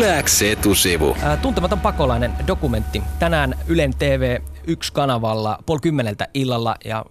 Yläks 0.00 0.42
etusivu. 0.42 1.16
Tuntematon 1.42 1.80
pakolainen 1.80 2.32
dokumentti. 2.46 3.02
Tänään 3.18 3.54
Ylen 3.66 3.94
TV 3.98 4.38
yksi 4.66 4.92
kanavalla 4.92 5.58
puoli 5.66 5.80
kymmeneltä 5.80 6.28
illalla 6.34 6.74
ja 6.84 7.04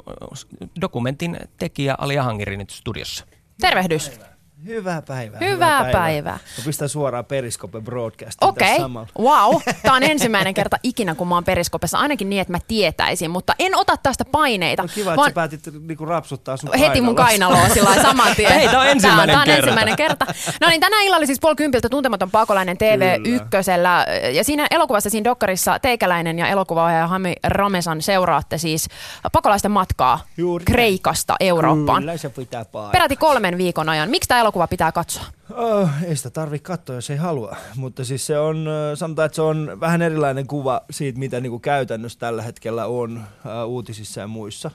dokumentin 0.81 1.37
tekijä 1.57 1.95
Ali 1.97 2.17
Ahangiri 2.19 2.57
nyt 2.57 2.69
studiossa. 2.69 3.25
Tervehdys. 3.61 4.19
Hyvää 4.65 5.01
päivää. 5.01 5.39
Hyvää 5.39 5.91
päivää. 5.91 6.39
Mä 6.57 6.63
pistän 6.65 6.89
suoraan 6.89 7.25
Periskope 7.25 7.81
broadcastin 7.81 8.47
Okei, 8.47 8.75
okay. 8.75 9.05
wow. 9.19 9.61
Tämä 9.83 9.95
on 9.95 10.03
ensimmäinen 10.03 10.53
kerta 10.53 10.77
ikinä, 10.83 11.15
kun 11.15 11.27
mä 11.27 11.35
oon 11.35 11.43
Periskopessa, 11.43 11.97
ainakin 11.97 12.29
niin, 12.29 12.41
että 12.41 12.51
mä 12.51 12.59
tietäisin, 12.67 13.31
mutta 13.31 13.55
en 13.59 13.75
ota 13.75 13.97
tästä 13.97 14.25
paineita. 14.25 14.81
No 14.83 14.89
kiva, 14.93 15.15
vaan... 15.15 15.29
että 15.29 15.29
sä 15.29 15.35
päätit 15.35 15.87
niinku 15.87 16.05
rapsuttaa 16.05 16.57
sun 16.57 16.69
Heti 16.79 17.01
mun 17.01 17.15
kainaloa 17.15 17.69
sillä 17.69 18.01
saman 18.01 18.35
tien. 18.35 18.51
Hei, 18.51 18.67
tää 18.67 18.79
on 18.79 18.87
ensimmäinen 18.87 19.33
tää 19.33 19.39
on 19.39 19.45
kerta. 19.45 19.59
ensimmäinen 19.59 19.95
kerta. 19.95 20.25
No 20.61 20.69
niin, 20.69 20.81
tänään 20.81 21.03
illalla 21.03 21.25
siis 21.25 21.39
puoli 21.41 21.55
kympiltä 21.55 21.89
tuntematon 21.89 22.31
pakolainen 22.31 22.77
TV1. 22.77 24.33
Ja 24.33 24.43
siinä 24.43 24.67
elokuvassa, 24.71 25.09
siinä 25.09 25.23
dokkarissa 25.23 25.79
Teikäläinen 25.79 26.39
ja 26.39 26.47
elokuvaohjaaja 26.47 27.07
Hami 27.07 27.35
Ramesan 27.43 28.01
seuraatte 28.01 28.57
siis 28.57 28.87
pakolaisten 29.31 29.71
matkaa 29.71 30.19
Juuri. 30.37 30.65
Kreikasta 30.65 31.35
Eurooppaan. 31.39 32.01
Kyllä 32.01 32.17
se 32.17 32.29
pitää. 32.29 32.65
Peräti 32.91 33.15
kolmen 33.15 33.57
viikon 33.57 33.89
ajan. 33.89 34.09
Miksi 34.09 34.27
tämä 34.27 34.48
elokuva 34.49 34.67
pitää 34.67 34.91
katsoa? 34.91 35.23
Oh, 35.53 35.89
ei 36.03 36.15
sitä 36.15 36.29
tarvi 36.29 36.59
katsoa, 36.59 36.95
jos 36.95 37.09
ei 37.09 37.17
halua. 37.17 37.55
Mutta 37.75 38.05
siis 38.05 38.25
se 38.25 38.39
on, 38.39 38.65
sanotaan, 38.95 39.25
että 39.25 39.35
se 39.35 39.41
on 39.41 39.77
vähän 39.79 40.01
erilainen 40.01 40.47
kuva 40.47 40.81
siitä, 40.91 41.19
mitä 41.19 41.39
niinku 41.39 41.59
käytännössä 41.59 42.19
tällä 42.19 42.41
hetkellä 42.41 42.85
on 42.85 43.17
uh, 43.17 43.71
uutisissa 43.71 44.21
ja 44.21 44.27
muissa. 44.27 44.71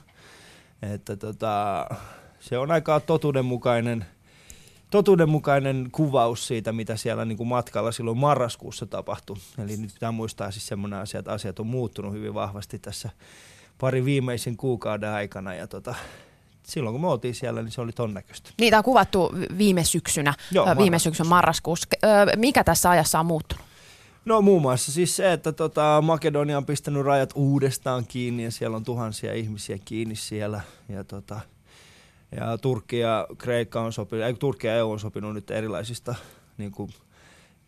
Että 0.81 1.15
tota, 1.15 1.85
se 2.39 2.57
on 2.57 2.71
aika 2.71 2.99
totuudenmukainen, 2.99 4.05
totuudenmukainen 4.91 5.89
kuvaus 5.91 6.47
siitä, 6.47 6.71
mitä 6.71 6.95
siellä 6.95 7.25
niinku 7.25 7.45
matkalla 7.45 7.91
silloin 7.91 8.17
marraskuussa 8.17 8.85
tapahtui. 8.85 9.37
Eli 9.57 9.77
nyt 9.77 9.93
pitää 9.93 10.11
muistaa 10.11 10.51
siis 10.51 10.67
semmoinen 10.67 10.99
asia, 10.99 11.19
että 11.19 11.31
asiat 11.31 11.59
on 11.59 11.67
muuttunut 11.67 12.13
hyvin 12.13 12.33
vahvasti 12.33 12.79
tässä 12.79 13.09
pari 13.77 14.05
viimeisen 14.05 14.57
kuukauden 14.57 15.09
aikana. 15.09 15.53
Ja 15.53 15.67
tota, 15.67 15.95
silloin 16.65 16.93
kun 16.93 17.01
me 17.01 17.07
oltiin 17.07 17.35
siellä, 17.35 17.61
niin 17.61 17.71
se 17.71 17.81
oli 17.81 17.91
ton 17.91 18.13
näköistä. 18.13 18.49
Niitä 18.59 18.77
on 18.77 18.83
kuvattu 18.83 19.33
viime 19.57 19.83
syksynä, 19.83 20.33
Joo, 20.51 20.65
viime 20.65 20.75
marraskuussa. 20.75 21.03
syksyn 21.09 21.27
marraskuussa. 21.27 21.87
Mikä 22.35 22.63
tässä 22.63 22.89
ajassa 22.89 23.19
on 23.19 23.25
muuttunut? 23.25 23.65
No 24.25 24.41
muun 24.41 24.61
muassa 24.61 24.91
siis 24.91 25.15
se, 25.15 25.33
että 25.33 25.51
tota, 25.51 26.01
Makedonia 26.01 26.57
on 26.57 26.65
pistänyt 26.65 27.05
rajat 27.05 27.29
uudestaan 27.35 28.05
kiinni 28.07 28.43
ja 28.43 28.51
siellä 28.51 28.77
on 28.77 28.83
tuhansia 28.83 29.33
ihmisiä 29.33 29.77
kiinni 29.85 30.15
siellä. 30.15 30.61
Ja, 30.89 31.03
tota, 31.03 31.39
ja 32.35 32.57
Turkki 32.57 32.99
ja 32.99 33.27
Kreikka 33.37 33.81
on 33.81 33.93
sopinut, 33.93 34.25
ei, 34.25 34.33
Turkki 34.33 34.67
ja 34.67 34.75
EU 34.75 34.91
on 34.91 34.99
sopinut 34.99 35.33
nyt 35.33 35.51
erilaisista 35.51 36.15
niin 36.57 36.71
kuin, 36.71 36.89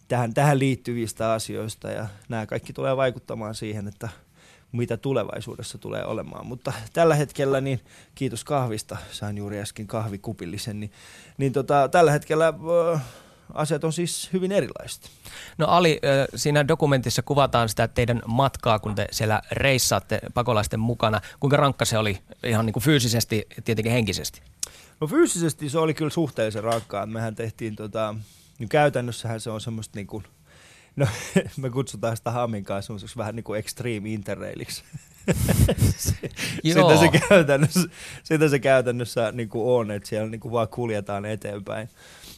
tähän, 0.07 0.33
tähän 0.33 0.59
liittyvistä 0.59 1.31
asioista 1.31 1.91
ja 1.91 2.07
nämä 2.29 2.45
kaikki 2.45 2.73
tulee 2.73 2.97
vaikuttamaan 2.97 3.55
siihen, 3.55 3.87
että 3.87 4.09
mitä 4.71 4.97
tulevaisuudessa 4.97 5.77
tulee 5.77 6.05
olemaan. 6.05 6.47
Mutta 6.47 6.73
tällä 6.93 7.15
hetkellä, 7.15 7.61
niin 7.61 7.79
kiitos 8.15 8.43
kahvista, 8.43 8.97
sain 9.11 9.37
juuri 9.37 9.59
äsken 9.59 9.87
kahvikupillisen, 9.87 10.79
niin, 10.79 10.91
niin 11.37 11.53
tota, 11.53 11.89
tällä 11.89 12.11
hetkellä 12.11 12.53
asiat 13.53 13.83
on 13.83 13.93
siis 13.93 14.29
hyvin 14.33 14.51
erilaiset. 14.51 15.09
No 15.57 15.67
Ali, 15.67 16.01
siinä 16.35 16.67
dokumentissa 16.67 17.21
kuvataan 17.21 17.69
sitä 17.69 17.87
teidän 17.87 18.21
matkaa, 18.27 18.79
kun 18.79 18.95
te 18.95 19.07
siellä 19.11 19.41
reissaatte 19.51 20.19
pakolaisten 20.33 20.79
mukana. 20.79 21.21
Kuinka 21.39 21.57
rankka 21.57 21.85
se 21.85 21.97
oli 21.97 22.17
ihan 22.43 22.65
niin 22.65 22.73
kuin 22.73 22.83
fyysisesti 22.83 23.47
ja 23.55 23.61
tietenkin 23.61 23.91
henkisesti? 23.91 24.41
No 25.01 25.07
fyysisesti 25.07 25.69
se 25.69 25.79
oli 25.79 25.93
kyllä 25.93 26.11
suhteellisen 26.11 26.63
rankkaa. 26.63 27.05
Mehän 27.05 27.35
tehtiin 27.35 27.75
tota, 27.75 28.15
niin 28.59 28.69
käytännössähän 28.69 29.39
se 29.39 29.49
on 29.49 29.61
semmoista 29.61 29.97
niin 29.97 30.07
kuin, 30.07 30.23
no 30.97 31.07
me 31.61 31.69
kutsutaan 31.69 32.17
sitä 32.17 32.31
Hamin 32.31 32.63
kanssa 32.63 32.87
semmoiseksi 32.87 33.17
vähän 33.17 33.35
niin 33.35 33.43
kuin 33.43 33.59
extreme 33.59 34.09
interrailiksi. 34.09 34.83
Sitä 36.63 36.97
se 36.99 37.19
käytännössä, 37.29 37.89
sitä 38.23 38.49
se 38.49 38.59
käytännössä 38.59 39.31
niin 39.31 39.49
kuin 39.49 39.67
on, 39.67 39.91
että 39.91 40.09
siellä 40.09 40.29
niin 40.29 40.39
kuin 40.39 40.51
vaan 40.51 40.67
kuljetaan 40.67 41.25
eteenpäin. 41.25 41.89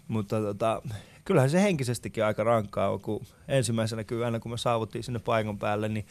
Mutta 0.08 0.42
tota, 0.42 0.82
kyllähän 1.26 1.50
se 1.50 1.62
henkisestikin 1.62 2.26
aika 2.26 2.44
rankkaa 2.44 2.90
on, 2.90 3.02
kun 3.02 3.26
ensimmäisenä 3.48 4.04
kyllä 4.04 4.26
aina 4.26 4.40
kun 4.40 4.52
me 4.52 4.58
saavuttiin 4.58 5.04
sinne 5.04 5.20
paikan 5.20 5.60
päälle, 5.60 5.90
niin 5.90 6.06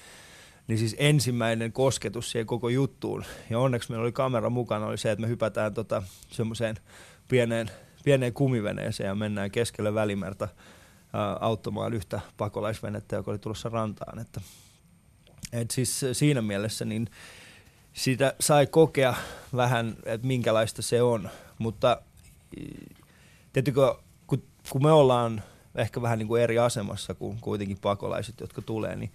niin 0.69 0.79
siis 0.79 0.97
ensimmäinen 0.99 1.73
kosketus 1.73 2.31
siihen 2.31 2.47
koko 2.47 2.69
juttuun, 2.69 3.25
ja 3.51 3.59
onneksi 3.59 3.91
meillä 3.91 4.03
oli 4.03 4.13
kamera 4.13 4.51
mukana, 4.51 4.87
oli 4.87 4.99
se, 4.99 5.11
että 5.11 5.21
me 5.21 5.29
hypätään 5.29 5.75
tota, 5.75 6.03
semmoiseen 6.31 6.77
pieneen, 7.29 7.71
pieneen 8.05 8.33
kumiveneeseen 8.33 9.07
ja 9.07 9.15
mennään 9.15 9.51
keskelle 9.51 9.95
välimerta 9.95 10.49
auttamaan 11.41 11.95
yhtä 11.95 12.21
pakolaisvenettä, 12.37 13.17
joka 13.17 13.31
oli 13.31 13.39
tulossa 13.39 13.69
rantaan. 13.69 14.19
Että, 14.19 14.41
et 15.53 15.71
siis 15.71 16.05
siinä 16.13 16.43
mielessä 16.43 16.85
niin 16.85 17.11
sitä 17.93 18.35
sai 18.41 18.67
kokea 18.67 19.15
vähän, 19.57 19.97
että 20.05 20.27
minkälaista 20.27 20.83
se 20.83 21.03
on, 21.03 21.31
mutta 21.59 22.03
tietykö, 23.53 23.95
kun, 24.27 24.43
kun 24.71 24.83
me 24.83 24.93
ollaan 24.93 25.43
ehkä 25.75 26.03
vähän 26.03 26.19
niin 26.19 26.29
kuin 26.29 26.43
eri 26.43 26.59
asemassa 26.59 27.15
kuin 27.15 27.39
kuitenkin 27.41 27.79
pakolaiset, 27.81 28.41
jotka 28.41 28.63
tulee, 28.63 28.97
niin 28.97 29.13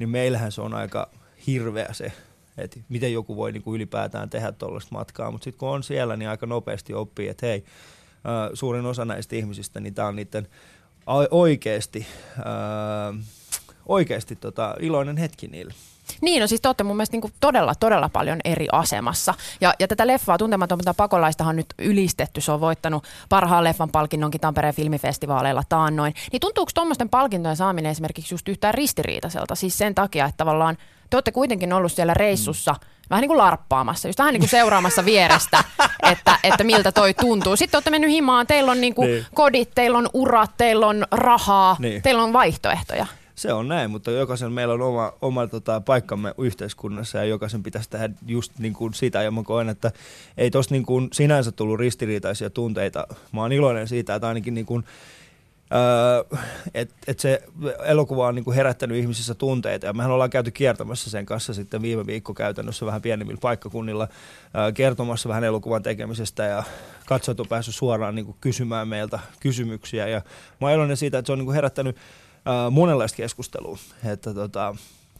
niin 0.00 0.08
meillähän 0.08 0.52
se 0.52 0.60
on 0.60 0.74
aika 0.74 1.10
hirveä 1.46 1.92
se, 1.92 2.12
että 2.58 2.80
miten 2.88 3.12
joku 3.12 3.36
voi 3.36 3.52
niin 3.52 3.62
kuin 3.62 3.76
ylipäätään 3.76 4.30
tehdä 4.30 4.52
tuollaista 4.52 4.92
matkaa, 4.92 5.30
mutta 5.30 5.44
sitten 5.44 5.58
kun 5.58 5.68
on 5.68 5.82
siellä, 5.82 6.16
niin 6.16 6.28
aika 6.28 6.46
nopeasti 6.46 6.94
oppii, 6.94 7.28
että 7.28 7.46
hei, 7.46 7.64
suurin 8.54 8.86
osa 8.86 9.04
näistä 9.04 9.36
ihmisistä, 9.36 9.80
niin 9.80 9.94
tämä 9.94 10.08
on 10.08 10.16
niiden 10.16 10.48
oikeasti, 11.30 12.06
äh, 12.38 13.24
oikeasti 13.86 14.36
tota, 14.36 14.74
iloinen 14.80 15.16
hetki 15.16 15.48
niille. 15.48 15.74
Niin, 16.20 16.40
no 16.40 16.46
siis 16.46 16.60
te 16.60 16.68
olette 16.68 16.84
mun 16.84 16.96
mielestä 16.96 17.16
niin 17.16 17.32
todella, 17.40 17.74
todella 17.74 18.08
paljon 18.08 18.40
eri 18.44 18.66
asemassa. 18.72 19.34
Ja, 19.60 19.74
ja 19.78 19.88
tätä 19.88 20.06
leffaa 20.06 20.38
Tuntematonta 20.38 20.94
pakolaistahan 20.94 21.52
on 21.52 21.56
nyt 21.56 21.74
ylistetty. 21.78 22.40
Se 22.40 22.52
on 22.52 22.60
voittanut 22.60 23.04
parhaan 23.28 23.64
leffan 23.64 23.90
palkinnonkin 23.90 24.40
Tampereen 24.40 24.74
filmifestivaaleilla 24.74 25.62
taannoin. 25.68 26.14
Niin 26.32 26.40
tuntuuko 26.40 26.70
tuommoisten 26.74 27.08
palkintojen 27.08 27.56
saaminen 27.56 27.90
esimerkiksi 27.90 28.34
just 28.34 28.48
yhtään 28.48 28.74
ristiriitaiselta? 28.74 29.54
Siis 29.54 29.78
sen 29.78 29.94
takia, 29.94 30.26
että 30.26 30.36
tavallaan 30.36 30.76
te 31.10 31.16
olette 31.16 31.32
kuitenkin 31.32 31.72
ollut 31.72 31.92
siellä 31.92 32.14
reissussa 32.14 32.72
mm. 32.72 32.99
Vähän 33.10 33.20
niin 33.22 33.28
kuin 33.28 33.38
larppaamassa, 33.38 34.08
just 34.08 34.18
vähän 34.18 34.32
niin 34.34 34.40
kuin 34.40 34.48
seuraamassa 34.50 35.04
vierestä, 35.04 35.64
että, 36.02 36.38
että 36.44 36.64
miltä 36.64 36.92
toi 36.92 37.14
tuntuu. 37.14 37.56
Sitten 37.56 37.78
olette 37.78 37.90
mennyt 37.90 38.10
himaan, 38.10 38.46
teillä 38.46 38.70
on 38.72 38.80
niin 38.80 38.94
kuin 38.94 39.10
Niin. 39.10 39.26
kodit, 39.34 39.70
teillä 39.74 39.98
on 39.98 40.08
urat, 40.12 40.50
teillä 40.56 40.86
on 40.86 41.06
rahaa, 41.10 41.76
Niin. 41.78 42.02
teillä 42.02 42.22
on 42.22 42.32
vaihtoehtoja. 42.32 43.06
Se 43.34 43.52
on 43.52 43.68
näin, 43.68 43.90
mutta 43.90 44.10
jokaisen 44.10 44.52
meillä 44.52 44.74
on 44.74 44.82
oma, 44.82 45.12
oma 45.22 45.46
tota, 45.46 45.80
paikkamme 45.80 46.34
yhteiskunnassa 46.38 47.18
ja 47.18 47.24
jokaisen 47.24 47.62
pitäisi 47.62 47.90
tehdä 47.90 48.08
just 48.26 48.52
niin 48.58 48.72
kuin 48.72 48.94
sitä. 48.94 49.22
Ja 49.22 49.30
mä 49.30 49.42
koen, 49.42 49.68
että 49.68 49.90
ei 50.36 50.50
tosta 50.50 50.74
niin 50.74 50.86
kuin 50.86 51.08
sinänsä 51.12 51.52
tullut 51.52 51.78
ristiriitaisia 51.80 52.50
tunteita. 52.50 53.06
Mä 53.32 53.40
oon 53.40 53.52
iloinen 53.52 53.88
siitä, 53.88 54.14
että 54.14 54.28
ainakin 54.28 54.54
niin 54.54 54.66
kuin, 54.66 54.84
Öö, 55.72 56.38
että 56.74 56.94
et 57.06 57.20
se 57.20 57.42
elokuva 57.84 58.26
on 58.26 58.34
niinku 58.34 58.52
herättänyt 58.52 58.98
ihmisissä 58.98 59.34
tunteita 59.34 59.86
ja 59.86 59.92
mehän 59.92 60.10
ollaan 60.10 60.30
käyty 60.30 60.50
kiertämässä 60.50 61.10
sen 61.10 61.26
kanssa 61.26 61.54
sitten 61.54 61.82
viime 61.82 62.06
viikko 62.06 62.34
käytännössä 62.34 62.86
vähän 62.86 63.02
pienemmillä 63.02 63.40
paikkakunnilla 63.40 64.08
öö, 64.56 64.72
kertomassa 64.72 65.28
vähän 65.28 65.44
elokuvan 65.44 65.82
tekemisestä 65.82 66.44
ja 66.44 66.62
katsojat 67.06 67.40
on 67.40 67.48
päässyt 67.48 67.74
suoraan 67.74 68.14
niinku 68.14 68.36
kysymään 68.40 68.88
meiltä 68.88 69.18
kysymyksiä 69.40 70.08
ja 70.08 70.22
mä 70.60 70.66
oon 70.66 70.72
iloinen 70.72 70.96
siitä, 70.96 71.18
että 71.18 71.26
se 71.26 71.32
on 71.32 71.38
niinku 71.38 71.52
herättänyt 71.52 71.96
öö, 71.96 72.70
monenlaista 72.70 73.16
keskustelua, 73.16 73.78
että 74.04 74.34
tota, 74.34 74.74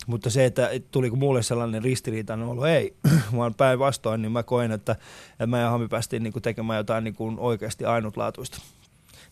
mutta 0.07 0.31
se, 0.31 0.45
että 0.45 0.69
et 0.69 0.91
tuliko 0.91 1.17
mulle 1.17 1.43
sellainen 1.43 1.83
ristiriitainen 1.83 2.49
olo, 2.49 2.67
ei, 2.67 2.97
vaan 3.37 3.55
päinvastoin, 3.55 4.23
niin 4.23 4.33
mä 4.33 4.43
koen, 4.43 4.73
että, 4.73 4.97
että 5.33 5.47
mä 5.47 5.59
ja 5.59 5.71
Hami 5.71 5.89
päästiin 5.89 6.23
niinku 6.23 6.41
tekemään 6.41 6.77
jotain 6.77 7.05
niinku 7.05 7.35
oikeasti 7.39 7.85
ainutlaatuista. 7.85 8.59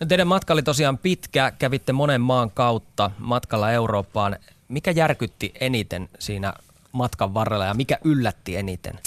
No 0.01 0.07
teidän 0.07 0.27
matka 0.27 0.53
oli 0.53 0.63
tosiaan 0.63 0.99
pitkä, 0.99 1.53
kävitte 1.59 1.93
monen 1.93 2.21
maan 2.21 2.51
kautta 2.51 3.11
matkalla 3.19 3.71
Eurooppaan. 3.71 4.37
Mikä 4.69 4.91
järkytti 4.91 5.53
eniten 5.61 6.09
siinä 6.19 6.53
matkan 6.93 7.35
varrella 7.35 7.65
ja 7.65 7.75
mikä 7.75 7.99
yllätti 8.05 8.57
eniten? 8.57 8.99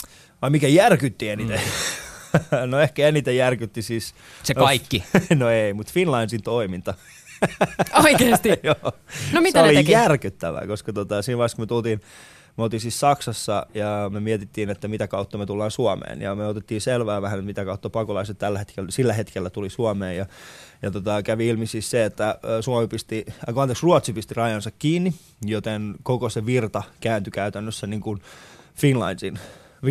Vai 0.42 0.50
mikä 0.50 0.68
järkytti 0.68 1.30
eniten? 1.30 1.60
Mm. 1.60 2.70
no 2.72 2.80
ehkä 2.80 3.08
eniten 3.08 3.38
järkytti 3.38 3.82
siis... 3.82 4.16
Se 4.44 4.54
kaikki. 4.54 5.04
No 5.40 5.50
ei, 5.50 5.74
mutta 5.74 5.94
Finlandsin 5.94 6.44
toiminta. 6.44 6.94
Oikeasti? 8.04 8.50
Joo. 8.64 8.94
No 9.32 9.42
mitä 9.42 9.60
se 9.60 9.64
ne 9.64 9.70
oli 9.70 9.76
teki? 9.76 9.92
järkyttävää, 9.92 10.68
koska 10.68 10.94
tota, 10.94 11.22
siinä 11.22 11.38
vaiheessa 11.38 11.56
kun 11.56 11.64
me 11.64 11.68
tultiin, 11.68 12.02
me 12.58 12.64
oltiin 12.64 12.82
siis 12.82 13.00
Saksassa 13.00 13.66
ja 13.74 14.10
me 14.14 14.20
mietittiin, 14.20 14.70
että 14.70 14.88
mitä 14.88 15.08
kautta 15.08 15.38
me 15.38 15.46
tullaan 15.46 15.72
Suomeen. 15.72 16.22
Ja 16.22 16.36
me 16.36 16.48
otettiin 16.48 16.82
selvää 16.82 17.22
vähän, 17.22 17.40
että 17.40 17.46
mitä 17.46 17.66
kautta 17.66 17.90
pakolaiset 17.90 18.38
tällä 18.38 18.60
hetkellä, 18.60 18.92
sillä 18.92 19.14
hetkellä 19.14 19.50
tuli 19.50 19.70
Suomeen. 19.70 20.18
Ja, 20.18 20.26
ja 20.82 20.92
tota, 20.92 21.24
kävi 21.24 21.48
ilmi 21.48 21.68
siis 21.68 21.92
se, 21.92 22.06
että 22.06 22.40
Suomi 22.62 22.88
pisti, 22.88 23.26
äh, 23.50 23.58
anteeksi, 23.58 23.84
Ruotsi 23.84 24.14
pisti 24.14 24.34
rajansa 24.34 24.72
kiinni, 24.80 25.14
joten 25.46 25.96
koko 26.04 26.30
se 26.30 26.46
virta 26.46 26.84
kääntyi 27.00 27.32
käytännössä 27.32 27.88
niin 27.88 28.02
kuin 28.02 28.22
Finlandsin 28.76 29.40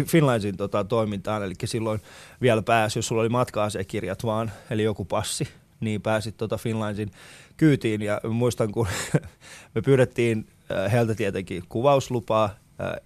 Finlandsin 0.06 0.56
tota, 0.56 0.84
toimintaan, 0.84 1.44
eli 1.44 1.54
silloin 1.64 2.00
vielä 2.40 2.62
pääsi, 2.62 2.98
jos 2.98 3.06
sulla 3.06 3.20
oli 3.22 3.28
matka-asiakirjat 3.28 4.24
vaan, 4.24 4.52
eli 4.70 4.82
joku 4.82 5.04
passi, 5.04 5.48
niin 5.80 6.02
pääsit 6.02 6.36
tota 6.36 6.56
Finlandsin 6.56 7.10
kyytiin. 7.56 8.02
Ja 8.02 8.20
muistan, 8.28 8.72
kun 8.72 8.88
me 9.74 9.82
pyydettiin 9.82 10.46
heiltä 10.92 11.14
tietenkin 11.14 11.62
kuvauslupaa, 11.68 12.50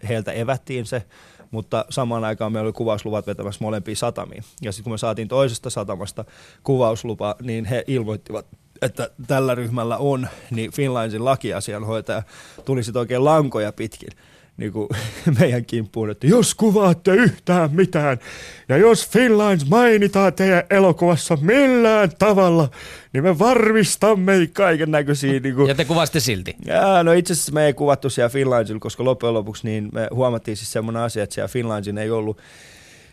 heiltä 0.08 0.32
evättiin 0.32 0.87
se, 0.87 1.02
mutta 1.50 1.84
samaan 1.90 2.25
aikaan 2.25 2.52
meillä 2.52 2.66
oli 2.66 2.72
kuvausluvat 2.72 3.26
vetämässä 3.26 3.64
molempiin 3.64 3.96
satamiin. 3.96 4.44
Ja 4.62 4.72
sitten 4.72 4.84
kun 4.84 4.93
me 4.93 4.99
saatiin 4.99 5.28
toisesta 5.28 5.70
satamasta 5.70 6.25
kuvauslupa, 6.62 7.37
niin 7.43 7.64
he 7.64 7.84
ilmoittivat, 7.87 8.46
että 8.82 9.11
tällä 9.26 9.55
ryhmällä 9.55 9.96
on, 9.96 10.28
niin 10.50 10.72
Finlandsin 10.72 11.25
lakiasianhoitaja 11.25 12.22
tuli 12.64 12.84
sitten 12.84 13.00
oikein 13.00 13.25
lankoja 13.25 13.72
pitkin 13.72 14.10
niin 14.56 14.72
kuin 14.72 14.88
meidän 15.38 15.64
kimppuun, 15.64 16.10
että 16.10 16.26
jos 16.26 16.54
kuvaatte 16.54 17.14
yhtään 17.14 17.70
mitään 17.72 18.18
ja 18.68 18.76
jos 18.76 19.08
Finlands 19.08 19.68
mainitaan 19.68 20.32
teidän 20.32 20.62
elokuvassa 20.70 21.38
millään 21.40 22.10
tavalla, 22.18 22.68
niin 23.12 23.24
me 23.24 23.38
varmistamme 23.38 24.48
kaiken 24.52 24.90
näköisiä. 24.90 25.40
Niin 25.40 25.54
kuin... 25.54 25.68
Ja 25.68 25.74
te 25.74 25.84
kuvasitte 25.84 26.20
silti? 26.20 26.56
Ja, 26.64 27.02
no 27.02 27.12
itse 27.12 27.32
asiassa 27.32 27.52
me 27.52 27.66
ei 27.66 27.72
kuvattu 27.72 28.10
siellä 28.10 28.28
Finlandsilla, 28.28 28.80
koska 28.80 29.04
loppujen 29.04 29.34
lopuksi 29.34 29.66
niin 29.66 29.88
me 29.92 30.08
huomattiin 30.10 30.56
siis 30.56 30.72
semmoinen 30.72 31.02
asia, 31.02 31.22
että 31.22 31.34
siellä 31.34 31.48
Finlandsin 31.48 31.98
ei 31.98 32.10
ollut, 32.10 32.38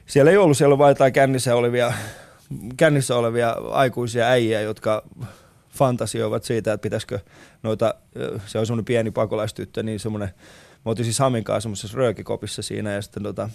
siellä 0.06 0.32
ei 0.32 0.38
ollut, 0.38 0.58
siellä 0.58 0.78
vain 0.78 0.92
jotain 0.92 1.14
kännissä 1.14 1.56
olevia, 1.56 1.94
kännissä 2.78 3.16
olevia 3.16 3.56
aikuisia 3.72 4.28
äijä, 4.28 4.62
jotka 4.62 5.04
fantasioivat 5.70 6.44
siitä, 6.44 6.74
että 6.74 6.84
pitäisikö 6.84 7.20
noita, 7.64 7.96
se 8.46 8.60
on 8.60 8.66
semmoinen 8.66 8.86
pieni 8.86 9.12
pakolaistyttö, 9.12 9.84
niin 9.84 10.00
semmoinen 10.00 10.30
me 10.86 10.90
oltiin 10.90 11.06
siis 11.06 11.20
Hamin 11.20 11.44
kanssa 11.44 11.62
semmoisessa 11.62 11.98
röökikopissa 11.98 12.62
siinä 12.62 12.92
ja 12.92 13.02
sitten 13.02 13.24
tota, 13.24 13.50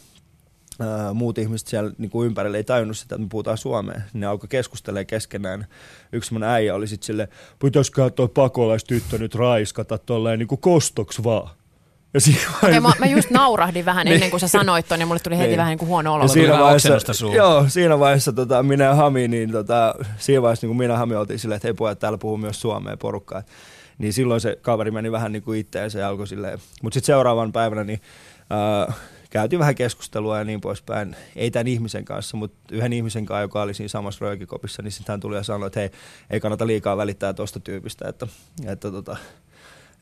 ää, 0.80 1.14
muut 1.14 1.38
ihmiset 1.38 1.68
siellä 1.68 1.92
niin 1.98 2.10
kuin 2.10 2.26
ympärillä 2.26 2.56
ei 2.56 2.64
tajunnut 2.64 2.98
sitä, 2.98 3.14
että 3.14 3.22
me 3.22 3.28
puhutaan 3.30 3.58
suomea. 3.58 4.00
Ne 4.12 4.26
alkoi 4.26 4.48
keskustelemaan 4.48 5.06
keskenään. 5.06 5.66
Yksi 6.12 6.28
semmoinen 6.28 6.48
äijä 6.48 6.74
oli 6.74 6.88
sitten 6.88 7.06
silleen, 7.06 7.28
pitäisiköhän 7.58 8.12
tuo 8.12 8.28
pakolaistyttö 8.28 9.18
nyt 9.18 9.34
raiskata 9.34 9.98
tolleen 9.98 10.38
niin 10.38 10.48
kuin 10.48 10.60
kostoksi 10.60 11.24
vaan. 11.24 11.50
Ja 12.14 12.20
okay, 12.56 12.80
mä, 12.80 12.92
mä, 12.98 13.06
just 13.06 13.30
naurahdin 13.30 13.84
vähän 13.84 14.04
niin. 14.06 14.14
ennen 14.14 14.30
kuin 14.30 14.40
sä 14.40 14.48
sanoit 14.48 14.88
ton, 14.88 15.00
ja 15.00 15.06
mulle 15.06 15.20
tuli 15.20 15.38
heti 15.38 15.48
niin. 15.48 15.58
vähän 15.58 15.70
niin 15.70 15.78
kuin 15.78 15.88
huono 15.88 16.14
olo. 16.14 16.28
siinä 16.28 16.58
vaiheessa, 16.58 17.26
joo, 17.34 17.64
siinä 17.68 17.98
vaiheessa 17.98 18.32
tota, 18.32 18.62
minä 18.62 18.84
ja 18.84 18.94
Hami, 18.94 19.28
niin 19.28 19.52
tota, 19.52 19.94
siinä 20.18 20.42
vaiheessa 20.42 20.66
niin 20.66 20.68
kuin 20.68 20.78
minä 20.78 20.94
ja 20.94 20.98
Hami 20.98 21.14
oltiin 21.14 21.38
silleen, 21.38 21.56
että 21.56 21.68
hei 21.68 21.74
pojat, 21.74 21.98
täällä 21.98 22.18
puhuu 22.18 22.36
myös 22.36 22.60
suomea 22.60 22.96
porukkaa. 22.96 23.42
Niin 23.98 24.12
silloin 24.12 24.40
se 24.40 24.58
kaveri 24.62 24.90
meni 24.90 25.12
vähän 25.12 25.32
niin 25.32 25.42
kuin 25.42 25.60
itteensä 25.60 25.98
ja 25.98 26.08
alkoi 26.08 26.26
silleen. 26.26 26.58
Mutta 26.82 26.94
sitten 26.94 27.06
seuraavan 27.06 27.52
päivänä 27.52 27.84
niin, 27.84 28.00
äh, 28.88 28.96
käytiin 29.30 29.58
vähän 29.60 29.74
keskustelua 29.74 30.38
ja 30.38 30.44
niin 30.44 30.60
poispäin. 30.60 31.16
Ei 31.36 31.50
tämän 31.50 31.66
ihmisen 31.66 32.04
kanssa, 32.04 32.36
mutta 32.36 32.58
yhden 32.74 32.92
ihmisen 32.92 33.26
kanssa, 33.26 33.42
joka 33.42 33.62
oli 33.62 33.74
siinä 33.74 33.88
samassa 33.88 34.24
röökikopissa, 34.24 34.82
niin 34.82 34.92
sitten 34.92 35.12
hän 35.12 35.20
tuli 35.20 35.36
ja 35.36 35.42
sanoi, 35.42 35.66
että 35.66 35.80
hei, 35.80 35.90
ei 36.30 36.40
kannata 36.40 36.66
liikaa 36.66 36.96
välittää 36.96 37.34
tuosta 37.34 37.60
tyypistä, 37.60 38.08
että, 38.08 38.26
että 38.66 38.90
tota, 38.90 39.16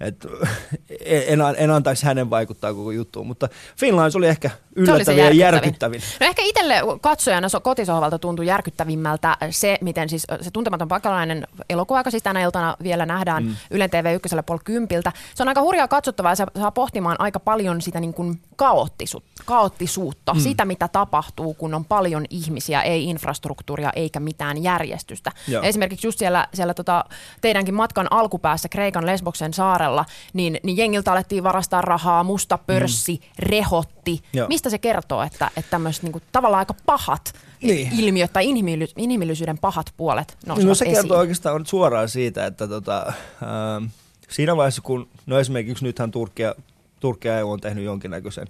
et 0.00 0.26
en, 1.04 1.40
en 1.56 1.70
antaisi 1.70 2.06
hänen 2.06 2.30
vaikuttaa 2.30 2.74
koko 2.74 2.90
juttuun, 2.90 3.26
mutta 3.26 3.48
Finlands 3.76 4.16
oli 4.16 4.26
ehkä 4.26 4.50
yllättävin 4.76 5.24
ja 5.24 5.30
järkyttävin. 5.30 6.00
No 6.20 6.26
ehkä 6.26 6.42
itselle 6.44 6.74
katsojana 7.00 7.48
kotisohvalta 7.62 8.18
tuntui 8.18 8.46
järkyttävimmältä 8.46 9.36
se, 9.50 9.78
miten 9.80 10.08
siis 10.08 10.26
se 10.40 10.50
tuntematon 10.50 10.88
pakolainen 10.88 11.46
elokuva, 11.70 12.00
joka 12.00 12.10
siis 12.10 12.22
tänä 12.22 12.42
iltana 12.42 12.76
vielä 12.82 13.06
nähdään 13.06 13.44
mm. 13.44 13.56
Ylen 13.70 13.90
TV 13.90 14.14
1 14.14 14.36
puoli 14.46 14.60
kympiltä. 14.64 15.12
Se 15.34 15.42
on 15.42 15.48
aika 15.48 15.62
hurjaa 15.62 15.88
katsottavaa 15.88 16.32
ja 16.32 16.36
se 16.36 16.46
saa 16.58 16.70
pohtimaan 16.70 17.16
aika 17.18 17.40
paljon 17.40 17.82
sitä 17.82 18.00
niin 18.00 18.14
kuin 18.14 18.40
kaoottisuutta, 18.56 19.42
kaoottisuutta 19.44 20.34
mm. 20.34 20.40
sitä 20.40 20.64
mitä 20.64 20.88
tapahtuu, 20.88 21.54
kun 21.54 21.74
on 21.74 21.84
paljon 21.84 22.24
ihmisiä, 22.30 22.82
ei 22.82 23.04
infrastruktuuria 23.04 23.92
eikä 23.96 24.20
mitään 24.20 24.62
järjestystä. 24.62 25.32
Esimerkiksi 25.62 26.06
just 26.06 26.18
siellä, 26.18 26.48
siellä 26.54 26.74
tota, 26.74 27.04
teidänkin 27.40 27.74
matkan 27.74 28.06
alkupäässä 28.10 28.68
Kreikan 28.68 29.06
Lesboksen 29.06 29.54
saarella, 29.54 29.83
niin, 30.32 30.60
niin 30.62 30.76
jengiltä 30.76 31.12
alettiin 31.12 31.44
varastaa 31.44 31.82
rahaa, 31.82 32.24
musta 32.24 32.58
pörssi, 32.58 33.20
mm. 33.22 33.28
rehotti. 33.38 34.20
Joo. 34.32 34.48
Mistä 34.48 34.70
se 34.70 34.78
kertoo, 34.78 35.22
että, 35.22 35.50
että 35.56 35.70
tämmöiset 35.70 36.02
niin 36.02 36.22
tavallaan 36.32 36.58
aika 36.58 36.74
pahat 36.86 37.34
niin. 37.62 38.00
ilmiöt 38.00 38.32
tai 38.32 38.48
inhimillisyyden 38.96 39.58
pahat 39.58 39.92
puolet 39.96 40.36
nousevat 40.46 40.68
No 40.68 40.74
se 40.74 40.84
esiin? 40.84 40.96
kertoo 40.96 41.18
oikeastaan 41.18 41.66
suoraan 41.66 42.08
siitä, 42.08 42.46
että 42.46 42.68
tota, 42.68 43.06
äh, 43.08 43.90
siinä 44.28 44.56
vaiheessa 44.56 44.82
kun, 44.82 45.08
no 45.26 45.38
esimerkiksi 45.38 45.84
nythän 45.84 46.10
Turkkia, 46.10 46.54
Turkkia 47.00 47.38
EU 47.38 47.50
on 47.50 47.60
tehnyt 47.60 47.84
jonkinnäköisen, 47.84 48.48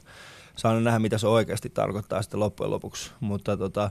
saan 0.56 0.84
nähdä 0.84 0.98
mitä 0.98 1.18
se 1.18 1.26
oikeasti 1.26 1.70
tarkoittaa 1.70 2.22
sitten 2.22 2.40
loppujen 2.40 2.70
lopuksi, 2.70 3.10
mutta 3.20 3.56
tota, 3.56 3.90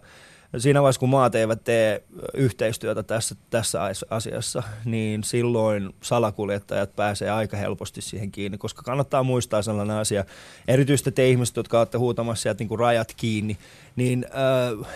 siinä 0.58 0.82
vaiheessa, 0.82 1.00
kun 1.00 1.10
maat 1.10 1.36
eivät 1.36 1.64
tee 1.64 2.04
yhteistyötä 2.34 3.04
tässä, 3.04 3.36
tässä 3.50 3.80
asiassa, 4.10 4.64
niin 4.86 5.24
silloin 5.24 5.96
salakuljettajat 6.02 6.96
pääsee 6.96 7.30
aika 7.30 7.58
helposti 7.58 8.02
siihen 8.02 8.32
kiinni, 8.32 8.58
koska 8.58 8.82
kannattaa 8.82 9.24
muistaa 9.24 9.62
sellainen 9.62 9.98
asia, 9.98 10.26
erityisesti 10.68 11.12
te 11.12 11.30
ihmiset, 11.30 11.56
jotka 11.56 11.80
olette 11.80 11.98
huutamassa 11.98 12.42
sieltä 12.42 12.62
niin 12.62 12.70
kuin 12.70 12.80
rajat 12.80 13.14
kiinni, 13.18 13.58
niin 13.96 14.26
äh, 14.26 14.88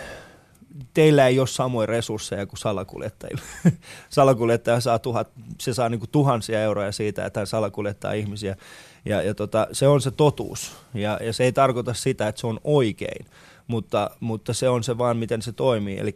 teillä 0.94 1.26
ei 1.26 1.38
ole 1.38 1.46
samoja 1.46 1.86
resursseja 1.86 2.46
kuin 2.46 2.58
salakuljettajilla. 2.58 3.42
Salakuljettaja 4.10 4.80
saa, 4.80 4.98
tuhat, 4.98 5.30
se 5.60 5.74
saa 5.74 5.88
niin 5.88 5.98
kuin 5.98 6.10
tuhansia 6.10 6.62
euroja 6.62 6.92
siitä, 6.92 7.26
että 7.26 7.40
hän 7.40 7.46
salakuljettaa 7.46 8.12
ihmisiä. 8.12 8.56
Ja, 9.04 9.22
ja 9.22 9.34
tota, 9.34 9.66
se 9.72 9.88
on 9.88 10.00
se 10.00 10.10
totuus. 10.10 10.76
Ja, 10.94 11.18
ja 11.22 11.32
se 11.32 11.44
ei 11.44 11.52
tarkoita 11.52 11.94
sitä, 11.94 12.28
että 12.28 12.40
se 12.40 12.46
on 12.46 12.60
oikein 12.64 13.26
mutta, 13.68 14.10
mutta 14.20 14.54
se 14.54 14.68
on 14.68 14.84
se 14.84 14.98
vaan, 14.98 15.16
miten 15.16 15.42
se 15.42 15.52
toimii. 15.52 15.98
Eli 15.98 16.14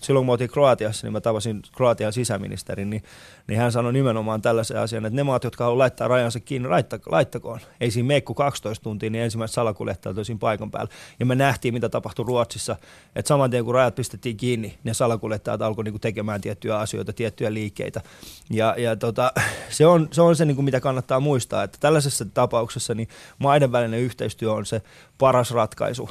silloin 0.00 0.20
kun 0.20 0.26
me 0.26 0.32
oltiin 0.32 0.50
Kroatiassa, 0.50 1.06
niin 1.06 1.12
mä 1.12 1.20
tavasin 1.20 1.62
Kroatian 1.76 2.12
sisäministerin, 2.12 2.90
niin, 2.90 3.02
niin 3.46 3.58
hän 3.58 3.72
sanoi 3.72 3.92
nimenomaan 3.92 4.42
tällaisen 4.42 4.78
asian, 4.78 5.06
että 5.06 5.16
ne 5.16 5.22
maat, 5.22 5.44
jotka 5.44 5.64
haluavat 5.64 5.78
laittaa 5.78 6.08
rajansa 6.08 6.40
kiinni, 6.40 6.68
laittakoon. 7.06 7.60
Ei 7.80 7.90
siinä 7.90 8.06
meikku 8.06 8.34
12 8.34 8.82
tuntia, 8.82 9.10
niin 9.10 9.24
ensimmäiset 9.24 9.54
salakuljettajat 9.54 10.18
olivat 10.18 10.40
paikan 10.40 10.70
päällä. 10.70 10.92
Ja 11.20 11.26
me 11.26 11.34
nähtiin, 11.34 11.74
mitä 11.74 11.88
tapahtui 11.88 12.24
Ruotsissa, 12.24 12.76
että 13.16 13.28
saman 13.28 13.50
tien 13.50 13.64
kun 13.64 13.74
rajat 13.74 13.94
pistettiin 13.94 14.36
kiinni, 14.36 14.78
ne 14.84 14.94
salakuljettajat 14.94 15.62
alkoivat 15.62 15.84
niinku 15.84 15.98
tekemään 15.98 16.40
tiettyjä 16.40 16.78
asioita, 16.78 17.12
tiettyjä 17.12 17.54
liikkeitä. 17.54 18.00
Ja, 18.50 18.74
ja 18.78 18.96
tota, 18.96 19.32
se 19.68 19.86
on 19.86 20.08
se, 20.12 20.22
on 20.22 20.36
se 20.36 20.44
niinku, 20.44 20.62
mitä 20.62 20.80
kannattaa 20.80 21.20
muistaa, 21.20 21.62
että 21.62 21.78
tällaisessa 21.80 22.24
tapauksessa 22.24 22.94
niin 22.94 23.08
maiden 23.38 23.72
välinen 23.72 24.00
yhteistyö 24.00 24.52
on 24.52 24.66
se 24.66 24.82
paras 25.18 25.50
ratkaisu 25.50 26.10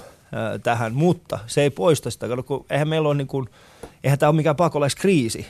tähän, 0.63 0.93
mutta 0.93 1.39
se 1.47 1.61
ei 1.61 1.69
poista 1.69 2.11
sitä, 2.11 2.27
kun 2.47 2.65
eihän 2.69 2.87
meillä 2.87 3.09
ole 3.09 3.17
niin 3.17 3.27
kuin, 3.27 3.49
eihän 4.03 4.19
tämä 4.19 4.29
ole 4.29 4.35
mikään 4.35 4.55
pakolaiskriisi, 4.55 5.45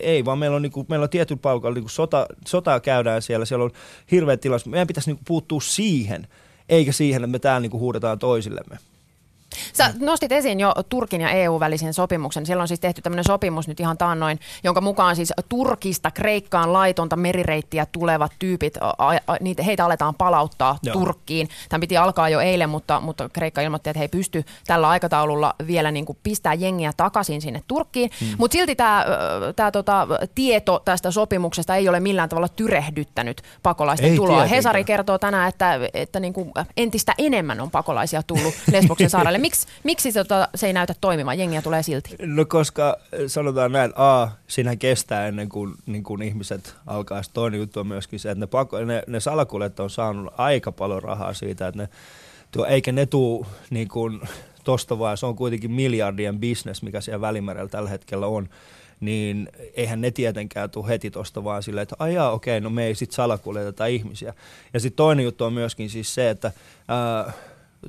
ei, 0.00 0.24
vaan 0.24 0.38
meillä 0.38 0.56
on, 0.56 0.62
niin 0.62 0.72
kuin, 0.72 0.86
meillä 0.88 1.04
on 1.04 1.10
tietyllä 1.10 1.40
paikalla 1.42 1.74
niin 1.74 1.88
sota, 1.88 2.26
sotaa 2.46 2.80
käydään 2.80 3.22
siellä, 3.22 3.44
siellä 3.44 3.64
on 3.64 3.70
hirveä 4.10 4.36
tilanne. 4.36 4.70
Meidän 4.70 4.86
pitäisi 4.86 5.10
niin 5.10 5.16
kuin, 5.16 5.24
puuttua 5.24 5.60
siihen, 5.60 6.28
eikä 6.68 6.92
siihen, 6.92 7.24
että 7.24 7.32
me 7.32 7.38
täällä 7.38 7.60
niin 7.60 7.70
kuin, 7.70 7.80
huudetaan 7.80 8.18
toisillemme. 8.18 8.78
Sä 9.78 9.94
nostit 10.00 10.32
esiin 10.32 10.60
jo 10.60 10.74
Turkin 10.88 11.20
ja 11.20 11.30
EU-välisen 11.30 11.94
sopimuksen. 11.94 12.46
Siellä 12.46 12.62
on 12.62 12.68
siis 12.68 12.80
tehty 12.80 13.02
tämmöinen 13.02 13.24
sopimus 13.24 13.68
nyt 13.68 13.80
ihan 13.80 13.98
taannoin, 13.98 14.40
jonka 14.64 14.80
mukaan 14.80 15.16
siis 15.16 15.32
Turkista 15.48 16.10
Kreikkaan 16.10 16.72
laitonta 16.72 17.16
merireittiä 17.16 17.86
tulevat 17.86 18.32
tyypit, 18.38 18.76
a, 18.80 18.94
a, 19.26 19.36
niitä, 19.40 19.62
heitä 19.62 19.84
aletaan 19.84 20.14
palauttaa 20.14 20.78
Joo. 20.82 20.92
Turkkiin. 20.92 21.48
Tämä 21.68 21.80
piti 21.80 21.96
alkaa 21.96 22.28
jo 22.28 22.40
eilen, 22.40 22.70
mutta, 22.70 23.00
mutta 23.00 23.28
Kreikka 23.28 23.60
ilmoitti, 23.60 23.90
että 23.90 23.98
he 23.98 24.04
ei 24.04 24.08
pysty 24.08 24.44
tällä 24.66 24.88
aikataululla 24.88 25.54
vielä 25.66 25.90
niin 25.90 26.06
kuin 26.06 26.18
pistää 26.22 26.54
jengiä 26.54 26.92
takaisin 26.96 27.40
sinne 27.40 27.62
Turkkiin. 27.68 28.10
Hmm. 28.20 28.28
Mutta 28.38 28.52
silti 28.52 28.76
tämä, 28.76 29.06
tämä 29.56 29.70
tota, 29.70 30.08
tieto 30.34 30.82
tästä 30.84 31.10
sopimuksesta 31.10 31.76
ei 31.76 31.88
ole 31.88 32.00
millään 32.00 32.28
tavalla 32.28 32.48
tyrehdyttänyt 32.48 33.42
pakolaisten 33.62 34.10
ei 34.10 34.16
tuloa. 34.16 34.34
Tietenkään. 34.34 34.56
Hesari 34.56 34.84
kertoo 34.84 35.18
tänään, 35.18 35.48
että, 35.48 35.80
että 35.94 36.20
niin 36.20 36.32
kuin 36.32 36.52
entistä 36.76 37.14
enemmän 37.18 37.60
on 37.60 37.70
pakolaisia 37.70 38.22
tullut 38.22 38.54
Lesboksen 38.72 39.10
saarelle 39.10 39.38
Miksi, 39.38 39.67
miksi 39.84 40.12
se, 40.12 40.24
tota, 40.24 40.48
se 40.54 40.66
ei 40.66 40.72
näytä 40.72 40.94
toimimaan? 41.00 41.38
Jengiä 41.38 41.62
tulee 41.62 41.82
silti. 41.82 42.16
No 42.22 42.44
koska 42.44 42.96
sanotaan 43.26 43.72
näin, 43.72 43.92
A, 43.96 44.28
siinä 44.46 44.76
kestää 44.76 45.26
ennen 45.26 45.48
kuin, 45.48 45.74
niin 45.86 46.02
kuin 46.02 46.22
ihmiset 46.22 46.74
alkaa. 46.86 47.22
Toinen 47.32 47.60
juttu 47.60 47.80
on 47.80 47.86
myöskin 47.86 48.20
se, 48.20 48.30
että 48.30 48.40
ne, 48.40 48.46
pako, 48.46 48.78
ne, 48.84 49.02
ne 49.06 49.20
salakuljet 49.20 49.80
on 49.80 49.90
saanut 49.90 50.34
aika 50.38 50.72
paljon 50.72 51.02
rahaa 51.02 51.34
siitä, 51.34 51.68
että 51.68 51.82
ne, 51.82 51.88
tuo, 52.50 52.66
eikä 52.66 52.92
ne 52.92 53.06
tuu 53.06 53.46
niin 53.70 53.88
kuin, 53.88 54.20
tosta 54.64 54.98
vaan, 54.98 55.16
se 55.16 55.26
on 55.26 55.36
kuitenkin 55.36 55.70
miljardien 55.70 56.38
bisnes, 56.38 56.82
mikä 56.82 57.00
siellä 57.00 57.20
Välimerellä 57.20 57.68
tällä 57.68 57.90
hetkellä 57.90 58.26
on 58.26 58.48
niin 59.00 59.48
eihän 59.74 60.00
ne 60.00 60.10
tietenkään 60.10 60.70
tule 60.70 60.88
heti 60.88 61.10
tuosta 61.10 61.44
vaan 61.44 61.62
silleen, 61.62 61.82
että 61.82 61.96
ajaa 61.98 62.30
okei, 62.30 62.60
no 62.60 62.70
me 62.70 62.86
ei 62.86 62.94
sitten 62.94 63.16
salakuljeteta 63.16 63.86
ihmisiä. 63.86 64.34
Ja 64.74 64.80
sitten 64.80 64.96
toinen 64.96 65.24
juttu 65.24 65.44
on 65.44 65.52
myöskin 65.52 65.90
siis 65.90 66.14
se, 66.14 66.30
että 66.30 66.52
ää, 66.88 67.32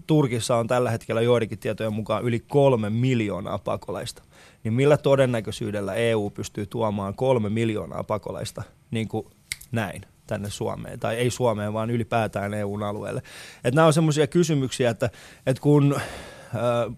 Turkissa 0.08 0.56
on 0.56 0.68
tällä 0.68 0.92
hetkellä 0.92 1.22
joidenkin 1.22 1.60
tietojen 1.60 1.94
mukaan 1.94 2.24
yli 2.24 2.40
kolme 2.40 2.90
miljoonaa 2.90 3.60
pakolaista. 3.60 4.24
Niin 4.64 4.74
millä 4.74 4.98
todennäköisyydellä 4.98 5.94
EU 5.94 6.30
pystyy 6.30 6.66
tuomaan 6.66 7.16
kolme 7.16 7.50
miljoonaa 7.50 8.04
pakolaista 8.04 8.64
niin 8.92 9.08
kuin 9.08 9.28
näin 9.72 10.02
tänne 10.28 10.50
Suomeen, 10.50 11.00
tai 11.00 11.16
ei 11.16 11.30
Suomeen, 11.30 11.74
vaan 11.74 11.90
ylipäätään 11.90 12.54
EUn 12.54 12.84
alueelle. 12.84 13.22
Et 13.64 13.74
nämä 13.76 13.88
on 13.88 13.94
sellaisia 13.94 14.28
kysymyksiä, 14.28 14.90
että, 14.90 15.10
että 15.46 15.62
kun 15.62 16.00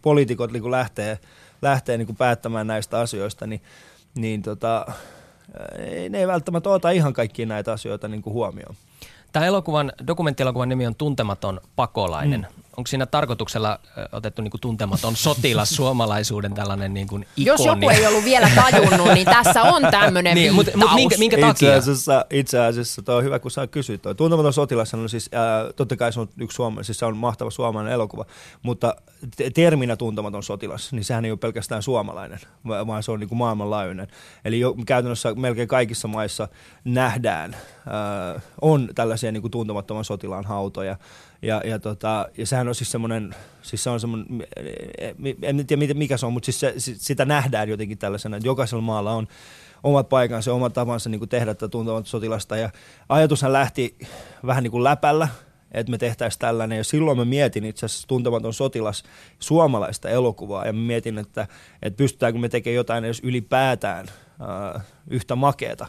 poliitikot 0.02 0.52
niin 0.52 0.72
lähtee, 0.72 1.20
lähtee 1.62 1.98
niin 1.98 2.06
kuin 2.06 2.18
päättämään 2.18 2.68
näistä 2.68 3.00
asioista, 3.00 3.48
niin 3.48 3.62
niin 4.16 4.42
tota, 4.42 4.86
ei, 5.78 6.10
ne 6.10 6.20
ei 6.20 6.28
välttämättä 6.28 6.70
ota 6.70 6.90
ihan 6.90 7.14
kaikkia 7.14 7.46
näitä 7.46 7.72
asioita 7.72 8.08
niin 8.08 8.22
kuin 8.22 8.34
huomioon. 8.34 8.76
Tämä 9.32 9.46
elokuvan, 9.46 9.92
dokumenttielokuvan 10.08 10.70
nimi 10.70 10.88
on 10.88 10.96
Tuntematon 10.96 11.62
pakolainen. 11.76 12.48
Mm. 12.56 12.61
Onko 12.78 12.88
siinä 12.88 13.06
tarkoituksella 13.06 13.80
otettu 14.12 14.42
niin 14.42 14.52
kuin 14.52 14.62
tuntematon 14.62 15.16
sotilas 15.16 15.70
suomalaisuuden 15.70 16.54
tällainen 16.54 16.94
niin 16.94 17.08
kuin 17.08 17.26
ikoni? 17.38 17.46
Jos 17.46 17.66
joku 17.66 17.90
ei 17.90 18.08
ollut 18.08 18.24
vielä 18.24 18.52
tajunnut, 18.56 19.08
niin 19.14 19.26
tässä 19.26 19.62
on 19.62 19.82
tämmöinen 19.92 20.36
niin, 20.36 20.54
mutta, 20.54 20.78
mutta 20.78 20.96
minkä, 20.96 21.18
minkä 21.18 21.38
takia? 21.38 21.52
Itse 21.52 21.74
asiassa, 21.74 22.26
itse 22.30 22.60
asiassa 22.60 23.02
toi 23.02 23.18
on 23.18 23.24
hyvä, 23.24 23.40
kun 23.40 23.52
sä 23.52 23.68
kysyt. 23.68 24.02
Toi. 24.02 24.16
Tuntematon 24.16 24.54
sotilas 24.54 24.94
on 24.94 25.10
siis, 25.10 25.30
äh, 25.34 25.74
totta 25.76 25.96
kai 25.96 26.14
se 26.14 26.20
on 26.20 26.30
yksi 26.40 26.56
Suoma, 26.56 26.84
siis 26.84 27.00
se 27.00 27.06
on 27.06 27.18
mahtava 27.18 27.52
suomalainen 27.52 27.94
elokuva, 27.94 28.26
mutta 28.62 28.96
terminä 29.54 29.96
tuntematon 29.96 30.44
sotilas, 30.44 30.94
niin 30.94 31.04
sehän 31.04 31.26
ei 31.26 31.32
ole 31.32 31.40
pelkästään 31.40 31.84
suomalainen, 31.84 32.40
vaan 32.68 33.04
se 33.04 33.12
on 33.12 33.20
niin 33.20 33.30
kuin 33.30 33.38
maailmanlaajuinen. 33.38 34.08
Eli 34.46 34.60
jo, 34.60 34.76
käytännössä 34.86 35.34
melkein 35.34 35.68
kaikissa 35.68 36.08
maissa 36.08 36.48
nähdään, 36.84 37.54
äh, 37.54 38.44
on 38.62 38.90
tällaisia 38.96 39.32
niin 39.32 39.42
kuin 39.42 39.52
tuntemattoman 39.52 40.06
sotilaan 40.06 40.46
hautoja. 40.46 40.98
Ja, 41.42 41.62
ja, 41.66 41.80
tota, 41.80 42.30
ja 42.38 42.46
sehän 42.46 42.61
on 42.68 42.76
siis 42.76 42.92
semmoinen, 42.92 43.36
siis 43.62 43.84
se 43.84 43.90
on 43.90 44.00
semmoinen, 44.00 44.48
en 45.42 45.68
tiedä 45.68 45.94
mikä 45.94 46.18
se 46.18 46.26
on, 46.26 46.34
mutta 46.34 46.52
siis 46.52 46.60
se, 46.60 46.74
sitä 46.78 47.26
nähdään 47.26 47.70
jotenkin 47.70 47.98
tällaisena, 47.98 48.38
että 48.38 48.48
jokaisella 48.48 48.82
maalla 48.82 49.12
on 49.12 49.28
omat 49.84 50.10
paikansa 50.10 50.54
omat 50.54 50.74
tapansa 50.74 51.10
niin 51.10 51.20
kuin 51.20 51.30
tehdä 51.30 51.54
tätä 51.54 51.68
tuntematta 51.68 52.10
sotilasta. 52.10 52.58
Ja 52.58 52.70
ajatushan 53.10 53.54
lähti 53.54 53.98
vähän 54.46 54.64
niin 54.64 54.72
kuin 54.72 54.84
läpällä, 54.84 55.28
että 55.72 55.92
me 55.92 55.98
tehtäisiin 55.98 56.40
tällainen. 56.40 56.78
Ja 56.78 56.84
silloin 56.84 57.18
mä 57.18 57.26
mietin 57.26 57.66
itse 57.66 57.86
asiassa 57.86 58.08
tuntematon 58.08 58.54
sotilas 58.54 59.04
suomalaista 59.40 60.10
elokuvaa 60.10 60.66
ja 60.66 60.74
mä 60.74 60.80
mietin, 60.80 61.18
että, 61.18 61.48
että 61.82 61.98
pystytäänkö 61.98 62.40
me 62.40 62.50
tekemään 62.50 62.76
jotain 62.76 63.06
edes 63.06 63.20
ylipäätään 63.24 64.06
äh, 64.76 64.82
yhtä 65.08 65.36
makeeta. 65.36 65.88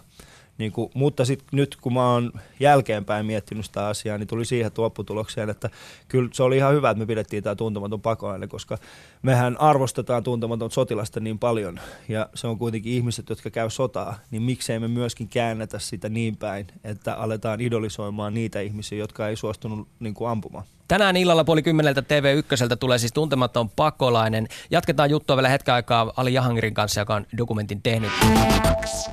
Niin 0.59 0.73
kuin, 0.73 0.91
mutta 0.95 1.25
sitten 1.25 1.49
nyt 1.53 1.77
kun 1.77 1.93
mä 1.93 2.13
oon 2.13 2.33
jälkeenpäin 2.61 3.27
miettinyt 3.27 3.65
sitä 3.65 3.87
asiaa, 3.87 4.19
niin 4.19 4.27
tuli 4.27 4.45
siihen 4.45 4.71
lopputulokseen, 4.79 5.51
että 5.51 5.71
kyllä 6.09 6.29
se 6.33 6.43
oli 6.43 6.57
ihan 6.57 6.75
hyvä, 6.75 6.91
että 6.91 6.99
me 6.99 7.07
pidettiin 7.07 7.43
tämä 7.43 7.55
tuntematon 7.55 8.01
pakolainen, 8.01 8.49
koska 8.49 8.79
mehän 9.23 9.61
arvostetaan 9.61 10.23
tuntematon 10.23 10.71
sotilasta 10.71 11.21
niin 11.21 11.39
paljon, 11.39 11.81
ja 12.09 12.29
se 12.35 12.47
on 12.47 12.59
kuitenkin 12.59 12.93
ihmiset, 12.93 13.29
jotka 13.29 13.51
käy 13.51 13.71
sotaa, 13.71 14.19
niin 14.31 14.43
miksei 14.43 14.79
me 14.79 14.89
myöskin 14.89 15.29
käännetä 15.29 15.79
sitä 15.79 16.09
niin 16.09 16.37
päin, 16.37 16.67
että 16.85 17.15
aletaan 17.15 17.61
idolisoimaan 17.61 18.35
niitä 18.35 18.61
ihmisiä, 18.61 18.99
jotka 18.99 19.29
ei 19.29 19.37
suostunut 19.37 19.89
niin 20.01 20.15
kuin 20.15 20.31
ampumaan. 20.31 20.65
Tänään 20.93 21.17
illalla 21.17 21.45
puoli 21.45 21.63
kymmeneltä 21.63 22.01
TV1 22.01 22.77
tulee 22.77 22.99
siis 22.99 23.13
tuntematon 23.13 23.71
pakolainen. 23.71 24.49
Jatketaan 24.71 25.11
juttua 25.11 25.37
vielä 25.37 25.49
hetken 25.49 25.75
aikaa 25.75 26.13
Ali 26.17 26.35
Jahangirin 26.35 26.75
kanssa, 26.75 27.01
joka 27.01 27.15
on 27.15 27.27
dokumentin 27.39 27.83
tehnyt. 27.83 28.11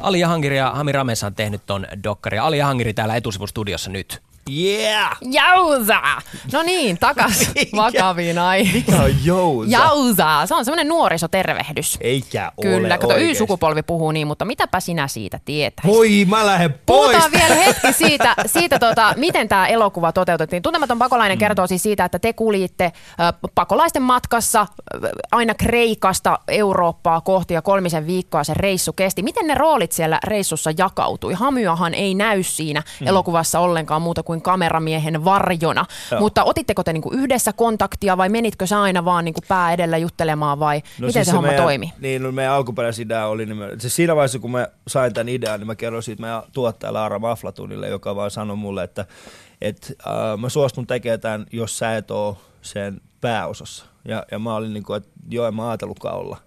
Ali 0.01 0.19
Jahangiri 0.19 0.57
ja 0.57 0.71
Hami 0.71 0.91
Rames 0.91 1.23
on 1.23 1.35
tehnyt 1.35 1.61
ton 1.65 1.87
dokkari. 2.03 2.39
Ali 2.39 2.57
Jahangiri 2.57 2.93
täällä 2.93 3.15
etusivustudiossa 3.15 3.91
nyt. 3.91 4.21
Yeah! 4.57 5.17
Jausa! 5.31 6.01
No 6.53 6.63
niin, 6.63 6.97
takas 6.97 7.51
vakaviin 7.75 8.39
aiheisiin. 8.39 8.85
Mikä 8.85 9.03
on 9.03 9.25
jousa? 9.25 9.71
Jausa! 9.71 10.45
Se 10.45 10.55
on 10.55 10.65
semmoinen 10.65 10.87
nuorisotervehdys. 10.87 11.97
Eikä 12.01 12.51
ole 12.57 12.75
Kyllä, 12.75 12.97
kato 12.97 13.07
oikeesti. 13.07 13.31
Y-sukupolvi 13.31 13.83
puhuu 13.83 14.11
niin, 14.11 14.27
mutta 14.27 14.45
mitäpä 14.45 14.79
sinä 14.79 15.07
siitä 15.07 15.39
tietäisit? 15.45 15.97
Voi, 15.97 16.25
mä 16.29 16.45
lähden 16.45 16.73
pois! 16.85 17.11
Puhutaan 17.11 17.31
vielä 17.31 17.55
hetki 17.55 17.93
siitä, 17.93 18.35
siitä 18.45 18.79
tota, 18.79 19.13
miten 19.17 19.47
tämä 19.47 19.67
elokuva 19.67 20.11
toteutettiin. 20.11 20.63
Tuntematon 20.63 20.99
pakolainen 20.99 21.37
mm. 21.37 21.39
kertoo 21.39 21.67
siis 21.67 21.83
siitä, 21.83 22.05
että 22.05 22.19
te 22.19 22.33
kuljitte 22.33 22.85
äh, 22.85 22.93
pakolaisten 23.55 24.01
matkassa 24.01 24.61
äh, 24.61 24.67
aina 25.31 25.53
Kreikasta 25.53 26.39
Eurooppaa 26.47 27.21
kohti 27.21 27.53
ja 27.53 27.61
kolmisen 27.61 28.07
viikkoa 28.07 28.43
se 28.43 28.53
reissu 28.53 28.93
kesti. 28.93 29.23
Miten 29.23 29.47
ne 29.47 29.55
roolit 29.55 29.91
siellä 29.91 30.19
reissussa 30.23 30.71
jakautui? 30.77 31.33
Hamyahan 31.33 31.93
ei 31.93 32.15
näy 32.15 32.43
siinä 32.43 32.83
mm. 32.99 33.07
elokuvassa 33.07 33.59
ollenkaan 33.59 34.01
muuta 34.01 34.23
kuin 34.23 34.38
kameramiehen 34.41 35.25
varjona. 35.25 35.85
Joo. 36.11 36.19
Mutta 36.19 36.43
otitteko 36.43 36.83
te 36.83 36.93
niinku 36.93 37.11
yhdessä 37.13 37.53
kontaktia 37.53 38.17
vai 38.17 38.29
menitkö 38.29 38.67
sä 38.67 38.81
aina 38.81 39.05
vaan 39.05 39.25
niinku 39.25 39.41
pää 39.47 39.73
edellä 39.73 39.97
juttelemaan 39.97 40.59
vai 40.59 40.77
no 40.77 41.07
miten 41.07 41.13
siis 41.13 41.25
se, 41.25 41.29
se 41.29 41.35
homma 41.35 41.47
meidän, 41.47 41.63
toimi? 41.63 41.93
Niin, 41.99 42.23
no 42.23 42.31
meidän 42.31 42.53
alkuperäis 42.53 42.99
idea 42.99 43.27
oli, 43.27 43.45
niin 43.45 43.57
me, 43.57 43.69
siis 43.77 43.95
siinä 43.95 44.15
vaiheessa 44.15 44.39
kun 44.39 44.51
mä 44.51 44.67
sain 44.87 45.13
tämän 45.13 45.29
idean, 45.29 45.59
niin 45.59 45.67
mä 45.67 45.75
kerroin 45.75 46.03
siitä 46.03 46.21
meidän 46.21 46.43
tuottajalle 46.51 46.99
Aara 46.99 47.19
Maflatunille, 47.19 47.89
joka 47.89 48.15
vaan 48.15 48.31
sanoi 48.31 48.57
mulle, 48.57 48.83
että 48.83 49.05
et, 49.61 49.93
äh, 50.07 50.37
mä 50.37 50.49
suostun 50.49 50.87
tekemään 50.87 51.19
tämän, 51.19 51.45
jos 51.51 51.77
sä 51.77 51.97
et 51.97 52.11
ole 52.11 52.35
sen 52.61 53.01
pääosassa. 53.21 53.85
Ja, 54.05 54.25
ja 54.31 54.39
mä 54.39 54.55
olin 54.55 54.73
niin 54.73 54.83
kuin, 54.83 54.97
että 54.97 55.09
joo, 55.29 55.47
en 55.47 55.55
mä 55.55 55.69
ajatellutkaan 55.69 56.15
olla. 56.15 56.37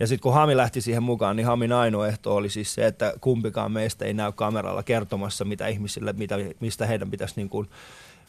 Ja 0.00 0.06
sitten 0.06 0.22
kun 0.22 0.34
Hami 0.34 0.56
lähti 0.56 0.80
siihen 0.80 1.02
mukaan, 1.02 1.36
niin 1.36 1.46
Hamin 1.46 1.72
ainoa 1.72 2.08
ehto 2.08 2.36
oli 2.36 2.50
siis 2.50 2.74
se, 2.74 2.86
että 2.86 3.14
kumpikaan 3.20 3.72
meistä 3.72 4.04
ei 4.04 4.14
näy 4.14 4.32
kameralla 4.32 4.82
kertomassa, 4.82 5.44
mitä 5.44 5.66
ihmisille, 5.66 6.12
mitä, 6.12 6.36
mistä 6.60 6.86
heidän 6.86 7.10
pitäisi, 7.10 7.34
niin 7.36 7.48
kuin, 7.48 7.68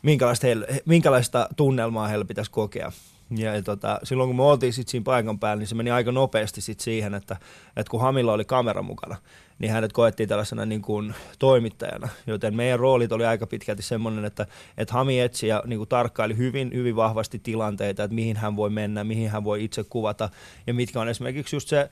minkälaista, 0.02 0.48
heille, 0.48 0.68
minkälaista 0.86 1.50
tunnelmaa 1.56 2.08
heillä 2.08 2.26
pitäisi 2.26 2.52
kokea. 2.52 2.92
Ja, 3.30 3.56
ja 3.56 3.62
tota, 3.62 4.00
silloin 4.04 4.30
kun 4.30 4.36
me 4.36 4.44
oltiin 4.44 4.74
sit 4.74 4.88
siinä 4.88 5.04
paikan 5.04 5.40
päällä, 5.40 5.60
niin 5.60 5.68
se 5.68 5.76
meni 5.76 5.92
aika 5.92 6.12
nopeasti 6.12 6.62
sit 6.62 6.80
siihen, 6.80 7.14
että, 7.14 7.38
että 7.76 7.92
kun 7.92 8.02
Hamilla 8.02 8.34
oli 8.34 8.46
kamera 8.46 8.82
mukana, 8.82 9.16
niin 9.60 9.72
hänet 9.72 9.94
koettiin 9.94 10.30
tällaisena 10.30 10.66
niin 10.66 10.82
kuin 10.82 11.16
toimittajana. 11.40 12.10
Joten 12.28 12.56
meidän 12.56 12.80
roolit 12.80 13.12
oli 13.12 13.26
aika 13.26 13.48
pitkälti 13.48 13.82
semmoinen, 13.82 14.26
että, 14.26 14.48
että 14.78 14.94
Hami 14.94 15.20
etsi 15.20 15.48
ja 15.48 15.64
niin 15.66 15.80
kuin 15.80 15.90
tarkkaili 15.90 16.38
hyvin, 16.38 16.72
hyvin 16.74 16.96
vahvasti 16.96 17.40
tilanteita, 17.40 18.04
että 18.04 18.16
mihin 18.16 18.38
hän 18.38 18.56
voi 18.56 18.70
mennä, 18.70 19.04
mihin 19.04 19.30
hän 19.30 19.44
voi 19.44 19.64
itse 19.64 19.84
kuvata 19.84 20.30
ja 20.68 20.74
mitkä 20.74 21.02
on 21.02 21.10
esimerkiksi 21.10 21.56
just 21.56 21.68
se 21.68 21.90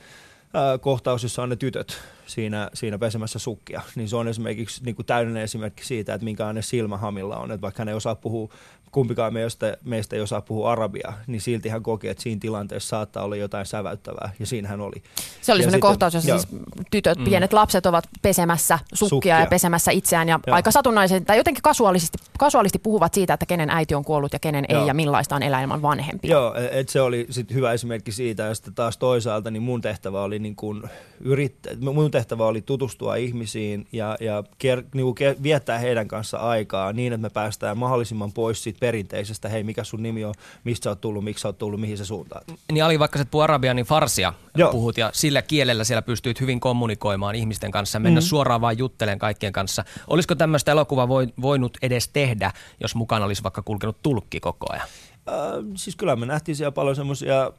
kohtaus, 0.82 1.24
jossa 1.24 1.44
on 1.44 1.50
ne 1.50 1.56
tytöt 1.56 1.98
siinä, 2.26 2.70
siinä 2.74 2.98
pesemässä 2.98 3.40
sukkia, 3.40 3.82
niin 3.96 4.10
se 4.10 4.16
on 4.16 4.28
esimerkiksi 4.28 4.84
niin 4.84 4.96
kuin 4.96 5.06
täydellinen 5.06 5.44
esimerkki 5.44 5.86
siitä, 5.86 6.14
että 6.14 6.26
minkälainen 6.26 6.64
silmä 6.64 6.98
Hamilla 6.98 7.38
on, 7.38 7.52
että 7.52 7.62
vaikka 7.62 7.82
hän 7.82 7.90
ei 7.90 7.96
osaa 7.96 8.16
puhua 8.16 8.50
kumpikaan 8.94 9.34
meistä, 9.34 9.78
meistä 9.84 10.16
ei 10.16 10.22
osaa 10.22 10.42
puhua 10.42 10.72
arabiaa, 10.72 11.14
niin 11.28 11.42
silti 11.42 11.70
hän 11.70 11.84
koki, 11.84 12.08
että 12.08 12.24
siinä 12.24 12.40
tilanteessa 12.40 12.90
saattaa 12.90 13.24
olla 13.24 13.36
jotain 13.36 13.66
säväyttävää, 13.66 14.32
ja 14.40 14.46
siinä 14.46 14.68
hän 14.68 14.82
oli. 14.82 15.04
Se 15.42 15.52
oli 15.52 15.60
sellainen 15.60 15.82
kohtaus, 15.82 16.14
jossa 16.14 16.40
siis 16.40 16.62
tytöt, 16.92 17.18
mm. 17.18 17.24
pienet 17.24 17.54
lapset 17.54 17.86
ovat 17.86 18.04
pesemässä 18.22 18.80
sukkia, 18.94 19.10
sukkia. 19.10 19.40
ja 19.40 19.46
pesemässä 19.46 19.92
itseään, 19.92 20.30
ja 20.30 20.40
joo. 20.48 20.56
aika 20.56 20.72
satunnaisesti, 20.72 21.26
tai 21.26 21.38
jotenkin 21.38 21.62
kasuaalisesti, 21.62 22.18
kasuaalisti 22.40 22.80
puhuvat 22.80 23.14
siitä, 23.14 23.34
että 23.34 23.46
kenen 23.46 23.70
äiti 23.70 23.96
on 23.96 24.06
kuollut 24.06 24.34
ja 24.34 24.40
kenen 24.40 24.66
joo. 24.70 24.82
ei, 24.82 24.88
ja 24.88 24.94
millaista 24.94 25.36
on 25.36 25.44
elää 25.44 25.62
ilman 25.62 25.82
vanhempia. 25.82 26.32
Joo, 26.32 26.56
et 26.72 26.90
se 26.90 27.02
oli 27.02 27.28
sit 27.30 27.54
hyvä 27.54 27.74
esimerkki 27.74 28.12
siitä, 28.12 28.44
ja 28.44 28.56
sitten 28.56 28.74
taas 28.74 28.98
toisaalta 28.98 29.52
niin 29.52 29.64
mun 29.64 29.82
tehtävä 29.82 30.22
oli, 30.22 30.40
niin 30.40 30.56
kuin 30.56 30.84
yrittää, 31.20 31.74
mun 31.80 32.12
tehtävä 32.12 32.23
oli 32.40 32.62
tutustua 32.62 33.16
ihmisiin, 33.16 33.88
ja, 33.92 34.18
ja 34.20 34.44
ker, 34.58 34.84
niin 34.94 35.06
kuin 35.06 35.16
viettää 35.44 35.80
heidän 35.80 36.08
kanssa 36.08 36.38
aikaa 36.38 36.94
niin, 36.94 37.14
että 37.14 37.22
me 37.22 37.30
päästään 37.30 37.78
mahdollisimman 37.78 38.32
pois 38.32 38.64
siitä 38.64 38.80
perinteisestä, 38.80 39.50
hei 39.50 39.64
mikä 39.64 39.84
sun 39.84 40.04
nimi 40.04 40.26
on, 40.26 40.34
mistä 40.64 40.84
sä 40.84 40.90
oot 40.90 41.02
tullut, 41.02 41.24
miksi 41.24 41.42
sä 41.42 41.48
oot 41.48 41.58
tullut, 41.58 41.82
mihin 41.82 41.98
se 41.98 42.06
suuntaan. 42.06 42.44
Niin 42.72 42.84
Ali, 42.84 43.00
vaikka 43.00 43.20
sä 43.20 43.26
puhut 43.26 43.44
arabia, 43.44 43.74
niin 43.74 43.86
farsia 43.86 44.34
Joo. 44.58 44.72
puhut 44.72 44.98
ja 44.98 45.10
sillä 45.14 45.42
kielellä 45.42 45.84
siellä 45.84 46.02
pystyt 46.02 46.42
hyvin 46.42 46.60
kommunikoimaan 46.60 47.36
ihmisten 47.36 47.72
kanssa, 47.72 48.00
mennä 48.00 48.20
mm-hmm. 48.20 48.28
suoraan 48.28 48.62
vaan 48.62 48.78
juttelemaan 48.78 49.20
kaikkien 49.20 49.54
kanssa. 49.54 49.84
Olisiko 50.08 50.36
tämmöistä 50.36 50.72
elokuvaa 50.72 51.08
voinut 51.42 51.78
edes 51.82 52.08
tehdä, 52.08 52.52
jos 52.80 52.96
mukana 52.96 53.26
olisi 53.26 53.44
vaikka 53.44 53.62
kulkenut 53.62 53.98
tulkki 54.04 54.40
koko 54.40 54.66
ajan? 54.70 54.88
Äh, 55.30 55.66
siis 55.76 55.96
kyllä 55.96 56.16
me 56.16 56.26
nähtiin 56.26 56.56
siellä 56.56 56.72
paljon 56.72 56.96
semmoisia, 56.96 57.52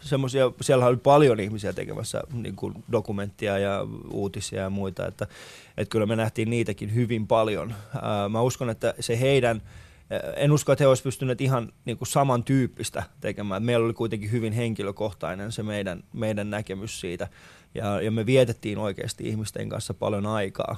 semmosia, 0.00 0.52
siellä 0.60 0.86
oli 0.86 0.96
paljon 0.96 1.40
ihmisiä 1.40 1.72
tekemässä 1.72 2.22
niin 2.32 2.56
kuin 2.56 2.84
dokumenttia 2.92 3.58
ja 3.58 3.86
uutisia 4.10 4.62
ja 4.62 4.70
muita, 4.70 5.06
että, 5.06 5.26
että 5.76 5.90
kyllä 5.90 6.06
me 6.06 6.16
nähtiin 6.16 6.50
niitäkin 6.50 6.94
hyvin 6.94 7.26
paljon. 7.26 7.70
Äh, 7.70 8.30
mä 8.30 8.40
uskon, 8.40 8.70
että 8.70 8.94
se 9.00 9.20
heidän 9.20 9.62
en 10.36 10.52
usko, 10.52 10.72
että 10.72 10.84
he 10.84 10.88
olisivat 10.88 11.04
pystyneet 11.04 11.40
ihan 11.40 11.72
niin 11.84 11.98
kuin 11.98 12.08
samantyyppistä 12.08 13.02
tekemään. 13.20 13.62
Meillä 13.62 13.84
oli 13.84 13.94
kuitenkin 13.94 14.32
hyvin 14.32 14.52
henkilökohtainen 14.52 15.52
se 15.52 15.62
meidän, 15.62 16.04
meidän 16.12 16.50
näkemys 16.50 17.00
siitä 17.00 17.28
ja, 17.74 18.00
ja 18.00 18.10
me 18.10 18.26
vietettiin 18.26 18.78
oikeasti 18.78 19.28
ihmisten 19.28 19.68
kanssa 19.68 19.94
paljon 19.94 20.26
aikaa. 20.26 20.76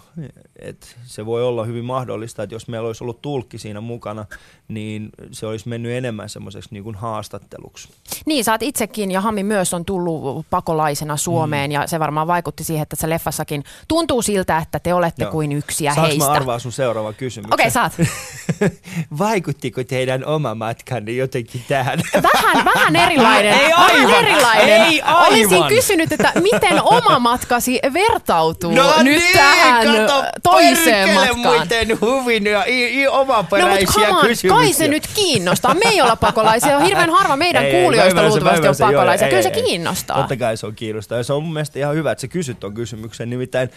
Et 0.59 0.97
se 1.05 1.27
voi 1.27 1.43
olla 1.43 1.65
hyvin 1.65 1.85
mahdollista, 1.85 2.43
että 2.43 2.55
jos 2.55 2.69
meillä 2.69 2.87
olisi 2.87 3.05
ollut 3.05 3.23
tulkki 3.23 3.59
siinä 3.59 3.81
mukana, 3.81 4.27
niin 4.69 5.11
se 5.33 5.47
olisi 5.47 5.69
mennyt 5.69 5.93
enemmän 5.93 6.29
semmoiseksi 6.29 6.69
niin 6.73 6.85
kuin 6.85 6.97
haastatteluksi. 6.97 7.89
Niin, 8.27 8.45
sä 8.45 8.53
oot 8.53 8.63
itsekin 8.63 9.11
ja 9.11 9.21
Hami 9.21 9.43
myös 9.43 9.75
on 9.75 9.85
tullut 9.85 10.47
pakolaisena 10.51 11.17
Suomeen 11.17 11.71
mm. 11.71 11.75
ja 11.75 11.87
se 11.87 11.99
varmaan 11.99 12.27
vaikutti 12.27 12.65
siihen, 12.65 12.83
että 12.83 12.97
se 12.97 13.11
leffassakin 13.11 13.65
tuntuu 13.89 14.23
siltä, 14.23 14.59
että 14.59 14.79
te 14.79 14.95
olette 14.95 15.25
Joo. 15.25 15.33
kuin 15.33 15.53
yksi 15.53 15.85
ja 15.85 15.95
Saanko 15.95 16.09
heistä. 16.09 16.25
mä 16.25 16.33
arvaa 16.33 16.59
sun 16.59 16.73
seuraava 16.73 17.13
kysymys? 17.13 17.53
Okei, 17.53 17.65
okay, 17.65 17.71
saat. 17.71 17.93
Vaikuttiko 19.19 19.85
teidän 19.85 20.25
oma 20.25 20.55
matkanne 20.55 21.13
jotenkin 21.13 21.65
tähän? 21.69 22.01
Vähän, 22.35 22.65
vähän 22.65 22.97
erilainen. 22.97 23.53
Ei 23.53 23.73
aivan. 23.73 24.09
Vähän 24.09 24.25
erilainen. 24.25 24.83
Ei 24.83 25.03
aivan. 25.03 25.27
Olisin 25.27 25.65
kysynyt, 25.69 26.13
että 26.13 26.33
miten 26.41 26.83
oma 26.83 27.19
matkasi 27.19 27.81
vertautuu 27.93 28.75
no 28.75 29.03
nyt 29.03 29.23
niin, 29.23 29.39
tähän 29.39 29.87
kato, 29.87 30.25
toiseen 30.43 31.15
matkaan? 31.15 31.39
muiden 31.39 32.01
huvin 32.01 32.47
ja 32.47 32.65
i, 32.65 33.01
i 33.01 33.09
omaperäisiä 33.09 34.07
no, 34.07 34.13
mutta 34.13 34.27
kysymyksiä. 34.27 34.51
kai 34.51 34.73
se 34.73 34.89
nyt 34.89 35.07
kiinnostaa. 35.15 35.75
Me 35.75 35.91
ei 35.91 36.01
olla 36.03 36.17
pakolaisia. 36.17 36.77
On 36.77 36.83
hirveän 36.83 37.11
harva 37.11 37.37
meidän 37.37 37.65
ei, 37.65 37.83
kuulijoista 37.83 38.29
luultavasti 38.29 38.67
on 38.67 38.75
joo, 38.93 38.93
pakolaisia. 38.93 39.27
ei, 39.27 39.31
Kyllä 39.31 39.43
se 39.43 39.49
ei, 39.49 39.55
ei. 39.55 39.63
kiinnostaa. 39.63 40.17
Totta 40.17 40.37
kai 40.37 40.57
se 40.57 40.67
on 40.67 40.75
kiinnostaa. 40.75 41.19
Ja 41.19 41.25
se 41.25 41.33
on 41.33 41.43
mun 41.43 41.53
mielestä 41.53 41.79
ihan 41.79 41.95
hyvä, 41.95 42.13
että 42.13 42.21
sä 42.21 42.29
kysyt 42.29 42.61
ton 42.61 42.75
kysymyksen. 42.75 43.31
Nimittäin 43.31 43.71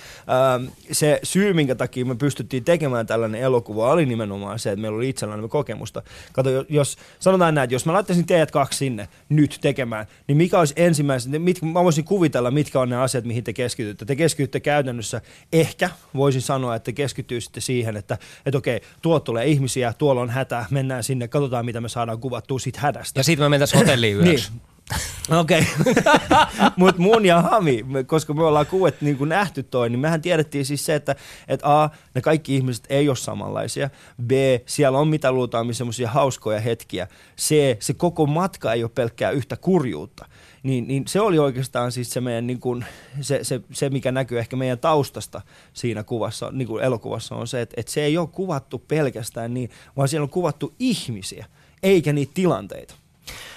ähm, 0.56 0.66
se 0.92 1.20
syy, 1.24 1.54
minkä 1.54 1.76
takia 1.76 2.06
me 2.06 2.16
pystyttiin 2.16 2.64
tekemään 2.64 3.08
tällainen 3.08 3.42
elokuva, 3.42 3.92
oli 3.92 4.06
nimenomaan 4.06 4.60
se, 4.60 4.73
että 4.74 4.82
meillä 4.82 4.98
oli 4.98 5.10
itsellämme 5.10 5.48
kokemusta. 5.48 6.02
Kato, 6.34 6.50
jo- 6.50 6.66
jos 6.70 6.98
sanotaan 7.20 7.56
näin, 7.56 7.64
että 7.64 7.76
jos 7.76 7.86
mä 7.86 7.94
laittaisin 7.94 8.26
teidät 8.26 8.52
kaksi 8.52 8.78
sinne 8.78 9.08
nyt 9.30 9.58
tekemään, 9.62 10.06
niin 10.28 10.38
mikä 10.38 10.60
olisi 10.60 10.74
ensimmäisenä, 10.78 11.40
mit, 11.40 11.62
mä 11.62 11.84
voisin 11.84 12.04
kuvitella, 12.04 12.52
mitkä 12.52 12.80
on 12.80 12.90
ne 12.90 12.96
asiat, 12.96 13.26
mihin 13.26 13.44
te 13.44 13.54
keskitytte. 13.54 14.06
Te 14.06 14.16
keskitytte 14.16 14.60
käytännössä, 14.60 15.22
ehkä 15.54 15.90
voisin 16.16 16.42
sanoa, 16.42 16.76
että 16.76 16.86
te 16.86 16.92
keskittyisitte 16.92 17.62
siihen, 17.62 17.98
että, 17.98 18.18
että 18.46 18.58
okei, 18.58 18.82
tuolta 19.02 19.24
tulee 19.24 19.46
ihmisiä, 19.46 19.94
tuolla 19.98 20.22
on 20.22 20.30
hätä, 20.30 20.66
mennään 20.70 21.04
sinne, 21.04 21.28
katsotaan 21.28 21.66
mitä 21.66 21.82
me 21.82 21.90
saadaan 21.90 22.20
kuvattua 22.20 22.60
siitä 22.60 22.80
hädästä. 22.82 23.20
Ja 23.20 23.24
sitten 23.24 23.46
me 23.46 23.50
mentäisiin 23.50 23.80
hotelliin 23.80 24.18
yöksi. 24.26 24.52
Niin. 24.52 24.73
Okei. 25.40 25.68
Mutta 26.76 27.02
mun 27.02 27.26
ja 27.26 27.42
Hami, 27.42 27.86
koska 28.06 28.34
me 28.34 28.44
ollaan 28.44 28.66
kuuet 28.66 29.02
niin 29.02 29.18
kuin 29.18 29.30
nähty 29.30 29.64
toi, 29.64 29.90
niin 29.90 30.00
mehän 30.00 30.22
tiedettiin 30.22 30.66
siis 30.66 30.86
se, 30.86 30.96
että 30.96 31.16
et 31.48 31.60
A, 31.64 31.90
ne 32.16 32.22
kaikki 32.22 32.56
ihmiset 32.56 32.86
ei 32.90 33.10
ole 33.10 33.16
samanlaisia. 33.16 33.90
B, 34.28 34.32
siellä 34.66 35.00
on 35.00 35.08
mitä 35.08 35.32
luultaan 35.32 35.74
semmoisia 35.74 36.10
hauskoja 36.10 36.60
hetkiä. 36.60 37.08
C, 37.38 37.78
se 37.80 37.94
koko 37.94 38.26
matka 38.26 38.74
ei 38.74 38.84
ole 38.84 38.92
pelkkää 38.96 39.32
yhtä 39.32 39.58
kurjuutta. 39.58 40.26
Niin, 40.64 40.88
niin 40.88 41.04
se 41.08 41.22
oli 41.22 41.40
oikeastaan 41.40 41.92
siis 41.92 42.12
se 42.12 42.22
meidän, 42.22 42.48
niin 42.48 42.60
kuin, 42.60 42.86
se, 43.22 43.44
se, 43.44 43.62
se, 43.72 43.90
mikä 43.90 44.12
näkyy 44.12 44.40
ehkä 44.40 44.56
meidän 44.56 44.80
taustasta 44.80 45.42
siinä 45.74 46.04
kuvassa, 46.04 46.50
niin 46.52 46.68
kuin 46.68 46.84
elokuvassa 46.84 47.36
on 47.36 47.48
se, 47.48 47.62
että, 47.62 47.74
että 47.78 47.92
se 47.92 48.04
ei 48.04 48.18
ole 48.18 48.28
kuvattu 48.28 48.80
pelkästään 48.80 49.54
niin, 49.54 49.70
vaan 49.98 50.08
siellä 50.08 50.24
on 50.24 50.30
kuvattu 50.30 50.74
ihmisiä, 50.80 51.46
eikä 51.84 52.14
niitä 52.14 52.32
tilanteita. 52.34 52.96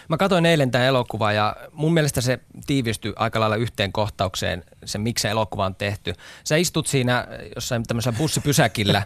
Mä 0.09 0.17
katsoin 0.17 0.47
eilen 0.47 0.71
tämän 0.71 0.87
elokuvan 0.87 1.35
ja 1.35 1.57
mun 1.73 1.95
mielestä 1.95 2.21
se 2.21 2.39
tiivistyi 2.67 3.13
aika 3.17 3.41
lailla 3.41 3.57
yhteen 3.57 3.93
kohtaukseen, 3.93 4.65
se 4.85 4.99
miksi 4.99 5.23
se 5.23 5.31
elokuva 5.31 5.67
on 5.67 5.75
tehty. 5.75 6.13
Sä 6.45 6.57
istut 6.57 6.87
siinä 6.87 7.27
jossain 7.55 7.83
tämmöisellä 7.83 8.19
bussipysäkillä 8.19 9.03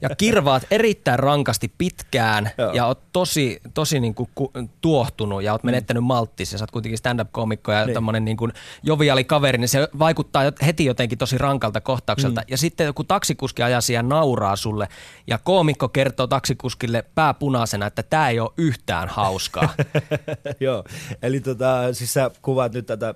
ja 0.00 0.08
kirvaat 0.16 0.66
erittäin 0.70 1.18
rankasti 1.18 1.72
pitkään 1.78 2.50
Joo. 2.58 2.72
ja 2.72 2.86
oot 2.86 3.00
tosi, 3.12 3.60
tosi 3.74 4.00
niin 4.00 4.14
kuin 4.14 4.30
ku, 4.34 4.52
tuohtunut 4.80 5.42
ja 5.42 5.52
oot 5.52 5.64
menettänyt 5.64 6.04
malttisi. 6.04 6.58
Sä 6.58 6.62
oot 6.62 6.70
kuitenkin 6.70 6.98
stand-up-komikko 6.98 7.72
ja 7.72 7.78
Niin. 7.78 7.86
niin. 7.86 7.94
tommonen 7.94 8.24
niin 8.24 8.36
kuin 8.36 8.52
joviali 8.82 9.24
kaveri, 9.24 9.58
niin 9.58 9.68
se 9.68 9.88
vaikuttaa 9.98 10.42
heti 10.66 10.84
jotenkin 10.84 11.18
tosi 11.18 11.38
rankalta 11.38 11.80
kohtaukselta. 11.80 12.40
Mm. 12.40 12.46
Ja 12.50 12.58
sitten 12.58 12.84
joku 12.84 13.04
taksikuski 13.04 13.62
ajaa 13.62 13.80
siihen 13.80 14.08
nauraa 14.08 14.56
sulle 14.56 14.88
ja 15.26 15.38
koomikko 15.38 15.88
kertoo 15.88 16.26
taksikuskille 16.26 17.04
pääpunaisena, 17.14 17.86
että 17.86 18.02
tämä 18.02 18.28
ei 18.28 18.40
ole 18.40 18.50
yhtään 18.56 19.08
hauskaa. 19.08 19.74
Joo, 20.60 20.84
eli 21.22 21.40
tota, 21.40 21.92
siis 21.92 22.12
sä 22.12 22.30
kuvaat 22.42 22.72
nyt 22.72 22.86
tätä, 22.86 23.14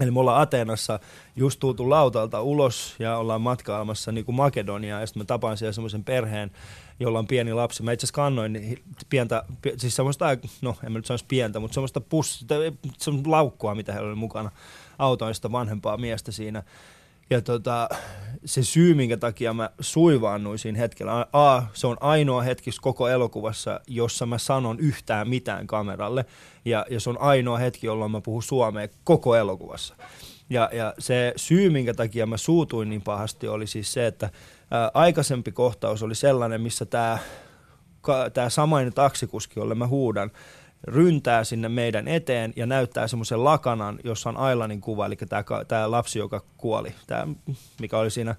eli 0.00 0.10
me 0.10 0.20
ollaan 0.20 0.42
Ateenassa 0.42 1.00
just 1.36 1.60
tultu 1.60 1.90
lautalta 1.90 2.42
ulos 2.42 2.94
ja 2.98 3.16
ollaan 3.16 3.40
matkailemassa 3.40 4.12
niin 4.12 4.24
kuin 4.24 4.36
ja 4.88 5.06
sitten 5.06 5.20
mä 5.20 5.24
tapaan 5.24 5.56
siellä 5.56 5.72
semmoisen 5.72 6.04
perheen, 6.04 6.50
jolla 7.00 7.18
on 7.18 7.26
pieni 7.26 7.52
lapsi. 7.52 7.82
Mä 7.82 7.92
itse 7.92 8.04
asiassa 8.04 8.14
kannoin 8.14 8.82
pientä, 9.08 9.44
pi- 9.62 9.74
siis 9.76 9.96
semmoista, 9.96 10.26
no 10.62 10.76
en 10.84 10.92
mä 10.92 10.98
nyt 10.98 11.06
sanoisi 11.06 11.24
pientä, 11.28 11.60
mutta 11.60 11.74
semmoista 11.74 12.00
pussi, 12.00 12.44
tai 12.46 12.72
semmoista 12.98 13.30
laukkua, 13.30 13.74
mitä 13.74 13.92
heillä 13.92 14.08
oli 14.08 14.16
mukana 14.16 14.50
autoista 14.98 15.52
vanhempaa 15.52 15.96
miestä 15.96 16.32
siinä. 16.32 16.62
Ja 17.30 17.40
tota, 17.40 17.88
se 18.44 18.62
syy, 18.62 18.94
minkä 18.94 19.16
takia 19.16 19.52
mä 19.52 19.70
suivaannuin 19.80 20.58
siinä 20.58 20.78
hetkellä, 20.78 21.26
A, 21.32 21.62
se 21.72 21.86
on 21.86 21.96
ainoa 22.00 22.42
hetki 22.42 22.70
koko 22.80 23.08
elokuvassa, 23.08 23.80
jossa 23.86 24.26
mä 24.26 24.38
sanon 24.38 24.80
yhtään 24.80 25.28
mitään 25.28 25.66
kameralle. 25.66 26.24
Ja, 26.64 26.86
ja 26.90 27.00
se 27.00 27.10
on 27.10 27.20
ainoa 27.20 27.58
hetki, 27.58 27.86
jolloin 27.86 28.10
mä 28.10 28.20
puhun 28.20 28.42
suomea 28.42 28.88
koko 29.04 29.36
elokuvassa. 29.36 29.94
Ja, 30.50 30.70
ja 30.72 30.94
se 30.98 31.32
syy, 31.36 31.70
minkä 31.70 31.94
takia 31.94 32.26
mä 32.26 32.36
suutuin 32.36 32.88
niin 32.88 33.02
pahasti, 33.02 33.48
oli 33.48 33.66
siis 33.66 33.92
se, 33.92 34.06
että 34.06 34.30
ää, 34.70 34.90
aikaisempi 34.94 35.52
kohtaus 35.52 36.02
oli 36.02 36.14
sellainen, 36.14 36.60
missä 36.60 36.86
tämä 36.86 37.18
tämä 38.34 38.50
samainen 38.50 38.92
taksikuski, 38.92 39.60
jolle 39.60 39.74
mä 39.74 39.86
huudan, 39.86 40.30
ryntää 40.84 41.44
sinne 41.44 41.68
meidän 41.68 42.08
eteen 42.08 42.52
ja 42.56 42.66
näyttää 42.66 43.06
semmoisen 43.08 43.44
lakanan, 43.44 43.98
jossa 44.04 44.28
on 44.28 44.36
Ailanin 44.36 44.80
kuva, 44.80 45.06
eli 45.06 45.16
tämä, 45.16 45.44
tämä 45.68 45.90
lapsi, 45.90 46.18
joka 46.18 46.42
kuoli, 46.56 46.94
tämä, 47.06 47.26
mikä 47.80 47.98
oli 47.98 48.10
siinä 48.10 48.34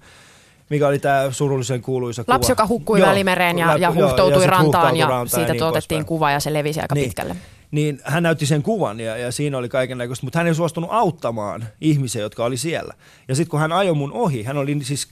mikä 0.70 0.88
oli 0.88 0.98
tämä 0.98 1.30
surullisen 1.30 1.82
kuuluisa 1.82 2.24
kuva. 2.24 2.34
Lapsi, 2.34 2.52
joka 2.52 2.66
hukkui 2.66 3.00
Joo, 3.00 3.08
Välimereen 3.08 3.58
ja, 3.58 3.66
ja 3.66 3.76
joo, 3.78 3.94
huhtoutui 3.94 4.40
sit 4.40 4.50
rantaan 4.50 4.64
huhtautui 4.66 4.98
ja 4.98 5.06
rantaan 5.06 5.28
siitä 5.28 5.52
niin 5.52 5.58
tuotettiin 5.58 5.98
poispäin. 5.98 6.06
kuva 6.06 6.30
ja 6.30 6.40
se 6.40 6.52
levisi 6.52 6.80
aika 6.80 6.94
Niin. 6.94 7.04
pitkälle. 7.04 7.36
Niin 7.70 8.00
hän 8.04 8.22
näytti 8.22 8.46
sen 8.46 8.62
kuvan 8.62 9.00
ja, 9.00 9.16
ja 9.16 9.32
siinä 9.32 9.58
oli 9.58 9.68
kaiken 9.68 9.98
näköistä, 9.98 10.26
mutta 10.26 10.38
hän 10.38 10.46
ei 10.46 10.54
suostunut 10.54 10.90
auttamaan 10.92 11.64
ihmisiä, 11.80 12.22
jotka 12.22 12.44
oli 12.44 12.56
siellä. 12.56 12.94
Ja 13.28 13.34
sitten 13.34 13.50
kun 13.50 13.60
hän 13.60 13.72
ajoi 13.72 13.94
mun 13.94 14.12
ohi, 14.12 14.42
hän 14.42 14.56
oli 14.56 14.78
siis 14.82 15.08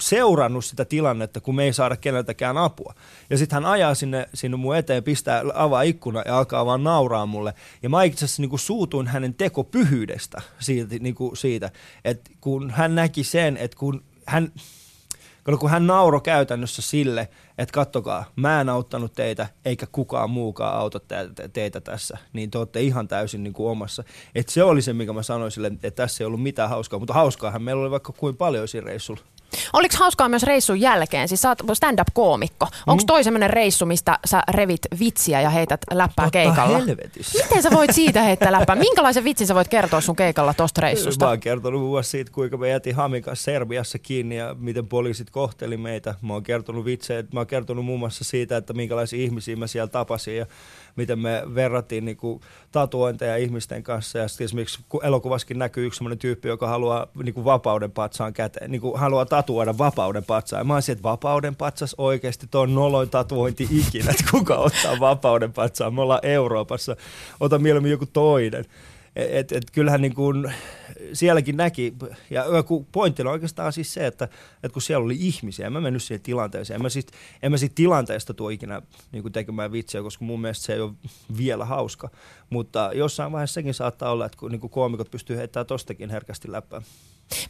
seurannut 0.00 0.64
sitä 0.64 0.84
tilannetta, 0.84 1.40
kun 1.40 1.54
me 1.54 1.64
ei 1.64 1.72
saada 1.72 1.96
keneltäkään 1.96 2.58
apua. 2.58 2.94
Ja 3.30 3.38
sitten 3.38 3.56
hän 3.56 3.72
ajaa 3.72 3.94
sinne, 3.94 4.28
sinne 4.34 4.56
mun 4.56 4.76
eteen, 4.76 5.04
pistää, 5.04 5.42
avaa 5.54 5.82
ikkuna 5.82 6.22
ja 6.26 6.38
alkaa 6.38 6.66
vaan 6.66 6.84
nauraa 6.84 7.26
mulle. 7.26 7.54
Ja 7.82 7.88
mä 7.88 8.02
itse 8.02 8.24
asiassa 8.24 8.42
niin 8.42 8.58
suutuin 8.58 9.06
hänen 9.06 9.34
tekopyhyydestä 9.34 10.42
siitä, 10.58 10.94
niin 11.00 11.14
kuin 11.14 11.36
siitä, 11.36 11.70
että 12.04 12.30
kun 12.40 12.70
hän 12.70 12.94
näki 12.94 13.24
sen, 13.24 13.56
että 13.56 13.76
kun 13.76 14.04
hän, 14.26 14.52
kun 15.60 15.70
hän 15.70 15.86
nauroi 15.86 16.20
käytännössä 16.20 16.82
sille, 16.82 17.28
että 17.58 17.72
kattokaa, 17.72 18.24
mä 18.36 18.60
en 18.60 18.68
auttanut 18.68 19.12
teitä, 19.12 19.48
eikä 19.64 19.86
kukaan 19.92 20.30
muukaan 20.30 20.76
auta 20.76 21.00
te- 21.00 21.48
teitä 21.52 21.80
tässä, 21.80 22.18
niin 22.32 22.50
te 22.50 22.58
olette 22.58 22.80
ihan 22.80 23.08
täysin 23.08 23.42
niin 23.42 23.52
kuin 23.52 23.70
omassa. 23.70 24.04
Et 24.34 24.48
se 24.48 24.62
oli 24.62 24.82
se, 24.82 24.92
mikä 24.92 25.12
mä 25.12 25.22
sanoin 25.22 25.50
sille, 25.50 25.66
että 25.66 25.90
tässä 25.90 26.24
ei 26.24 26.26
ollut 26.26 26.42
mitään 26.42 26.70
hauskaa, 26.70 26.98
mutta 26.98 27.14
hauskaahan 27.14 27.62
meillä 27.62 27.82
oli 27.82 27.90
vaikka 27.90 28.12
kuin 28.12 28.36
paljon 28.36 28.68
siinä 28.68 28.86
reissulla. 28.86 29.20
Oliko 29.72 29.94
hauskaa 29.98 30.28
myös 30.28 30.42
reissun 30.42 30.80
jälkeen? 30.80 31.28
Siis 31.28 31.42
sä 31.42 31.48
oot 31.48 31.58
stand-up-koomikko. 31.72 32.68
Onko 32.86 33.02
toi 33.06 33.24
semmoinen 33.24 33.50
reissu, 33.50 33.86
mistä 33.86 34.18
sä 34.24 34.42
revit 34.50 34.80
vitsiä 34.98 35.40
ja 35.40 35.50
heität 35.50 35.80
läppää 35.92 36.30
keikalla? 36.30 36.78
helvetissä. 36.78 37.38
Miten 37.44 37.62
sä 37.62 37.70
voit 37.70 37.90
siitä 37.94 38.22
heittää 38.22 38.52
läppää? 38.52 38.76
Minkälaisen 38.90 39.24
vitsin 39.24 39.46
sä 39.46 39.54
voit 39.54 39.68
kertoa 39.68 40.00
sun 40.00 40.16
keikalla 40.16 40.54
tosta 40.54 40.80
Mä 40.80 40.86
reissusta? 40.86 41.28
oon 41.28 41.40
kertonut 41.40 41.80
muassa 41.80 42.10
siitä, 42.10 42.32
kuinka 42.32 42.56
me 42.56 42.68
jätin 42.68 42.94
Hamin 42.94 43.22
kanssa 43.22 43.44
Serbiassa 43.44 43.98
kiinni 43.98 44.36
ja 44.36 44.56
miten 44.58 44.86
poliisit 44.86 45.30
kohteli 45.30 45.76
meitä. 45.76 46.14
Mä 46.22 46.32
oon 46.32 46.42
kertonut 46.42 46.84
vitsejä, 46.84 47.24
mä 47.34 47.40
oon 47.40 47.46
kertonut 47.46 47.84
muun 47.84 47.98
muassa 48.00 48.24
siitä, 48.24 48.56
että 48.56 48.72
minkälaisia 48.72 49.24
ihmisiä 49.24 49.56
mä 49.56 49.66
siellä 49.66 49.88
tapasin 49.88 50.36
ja 50.36 50.46
miten 50.96 51.18
me 51.18 51.42
verrattiin 51.54 52.04
niin 52.04 52.16
kuin, 52.16 52.40
tatuointeja 52.72 53.36
ihmisten 53.36 53.82
kanssa. 53.82 54.18
Ja 54.18 54.28
sitten 54.28 54.44
esimerkiksi 54.44 54.80
kun 54.88 55.04
elokuvassakin 55.04 55.58
näkyy 55.58 55.86
yksi 55.86 55.98
sellainen 55.98 56.18
tyyppi, 56.18 56.48
joka 56.48 56.68
haluaa 56.68 57.06
niin 57.22 57.34
kuin, 57.34 57.44
vapauden 57.44 57.90
patsaan 57.90 58.32
käteen, 58.32 58.70
niin 58.70 58.80
kuin, 58.80 59.00
haluaa 59.00 59.26
tatuoida 59.26 59.78
vapauden 59.78 60.24
patsaan. 60.24 60.60
Ja 60.60 60.64
mä 60.64 60.74
olisin, 60.74 60.92
että 60.92 61.02
vapauden 61.02 61.56
patsas 61.56 61.94
oikeasti 61.98 62.46
tuo 62.50 62.60
on 62.60 62.74
noloin 62.74 63.10
tatuointi 63.10 63.68
ikinä, 63.70 64.10
että 64.10 64.24
kuka 64.30 64.56
ottaa 64.56 65.00
vapauden 65.00 65.52
patsaan. 65.52 65.94
Me 65.94 66.00
ollaan 66.00 66.26
Euroopassa, 66.26 66.96
ota 67.40 67.58
mieluummin 67.58 67.90
joku 67.90 68.06
toinen. 68.06 68.64
Et, 69.16 69.52
et, 69.52 69.70
kyllähän 69.70 70.02
niin 70.02 70.14
kuin 70.14 70.52
sielläkin 71.12 71.56
näki, 71.56 71.94
ja 72.30 72.44
joku 72.44 72.86
pointti 72.92 73.22
on 73.22 73.28
oikeastaan 73.28 73.72
siis 73.72 73.94
se, 73.94 74.06
että, 74.06 74.24
että 74.54 74.72
kun 74.72 74.82
siellä 74.82 75.04
oli 75.04 75.16
ihmisiä, 75.20 75.66
en 75.66 75.72
mä 75.72 75.80
mennyt 75.80 76.02
siihen 76.02 76.22
tilanteeseen, 76.22 76.74
en 76.74 76.82
mä 76.82 76.88
siitä, 76.88 77.12
en 77.42 77.50
mä 77.50 77.56
siitä 77.56 77.74
tilanteesta 77.74 78.34
tuo 78.34 78.48
ikinä 78.48 78.82
niin 79.12 79.22
kuin 79.22 79.32
tekemään 79.32 79.72
vitsiä, 79.72 80.02
koska 80.02 80.24
mun 80.24 80.40
mielestä 80.40 80.64
se 80.64 80.72
ei 80.72 80.80
ole 80.80 80.92
vielä 81.36 81.64
hauska, 81.64 82.08
mutta 82.50 82.90
jossain 82.94 83.32
vaiheessa 83.32 83.54
sekin 83.54 83.74
saattaa 83.74 84.12
olla, 84.12 84.26
että 84.26 84.38
kun 84.38 84.50
niin 84.50 84.60
kuin 84.60 84.70
koomikot 84.70 85.10
pystyy 85.10 85.36
heittämään 85.36 85.66
tostakin 85.66 86.10
herkästi 86.10 86.52
läppää. 86.52 86.82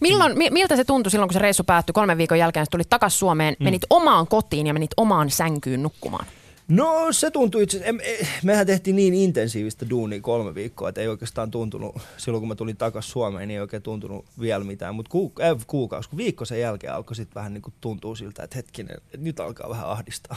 Milloin, 0.01 0.39
mi- 0.39 0.51
miltä 0.51 0.77
se 0.77 0.85
tuntui 0.85 1.11
silloin, 1.11 1.29
kun 1.29 1.33
se 1.35 1.39
reissu 1.39 1.65
päättyi 1.65 1.93
kolmen 1.93 2.19
viikon 2.19 2.39
jälkeen, 2.39 2.67
tulit 2.71 2.89
takaisin 2.89 3.19
Suomeen, 3.19 3.57
Mm. 3.61 3.65
menit 3.65 3.83
omaan 3.91 4.27
kotiin 4.27 4.67
ja 4.67 4.73
menit 4.73 4.91
omaan 4.97 5.31
sänkyyn 5.31 5.83
nukkumaan? 5.83 6.27
No 6.71 7.07
se 7.11 7.31
tuntui 7.31 7.63
itse 7.63 7.79
em- 7.79 8.01
eh, 8.03 8.29
mehän 8.43 8.67
tehtiin 8.67 8.97
niin 8.97 9.15
intensiivistä 9.15 9.91
duunia 9.91 10.21
kolme 10.21 10.55
viikkoa, 10.55 10.89
että 10.89 11.01
ei 11.01 11.09
oikeastaan 11.09 11.51
tuntunut, 11.51 11.97
silloin 12.17 12.41
kun 12.41 12.49
mä 12.49 12.55
tulin 12.55 12.77
takaisin 12.77 13.13
Suomeen, 13.13 13.49
niin 13.49 13.57
ei 13.57 13.61
oikein 13.61 13.83
tuntunut 13.83 14.25
vielä 14.41 14.65
mitään, 14.65 14.95
mutta 14.95 15.11
ku, 15.11 15.33
äh, 15.43 15.67
kuukausi, 15.67 16.09
kun 16.09 16.17
viikko 16.17 16.45
sen 16.45 16.61
jälkeen 16.61 16.95
alkoi 16.95 17.17
sitten 17.17 17.35
vähän 17.35 17.55
niin 17.55 17.63
kuin 17.63 17.75
tuntuu 17.81 18.17
siltä, 18.17 18.43
että 18.43 18.57
hetkinen, 18.57 18.97
että 18.97 19.19
nyt 19.19 19.41
alkaa 19.41 19.69
vähän 19.69 19.87
ahdistaa. 19.89 20.37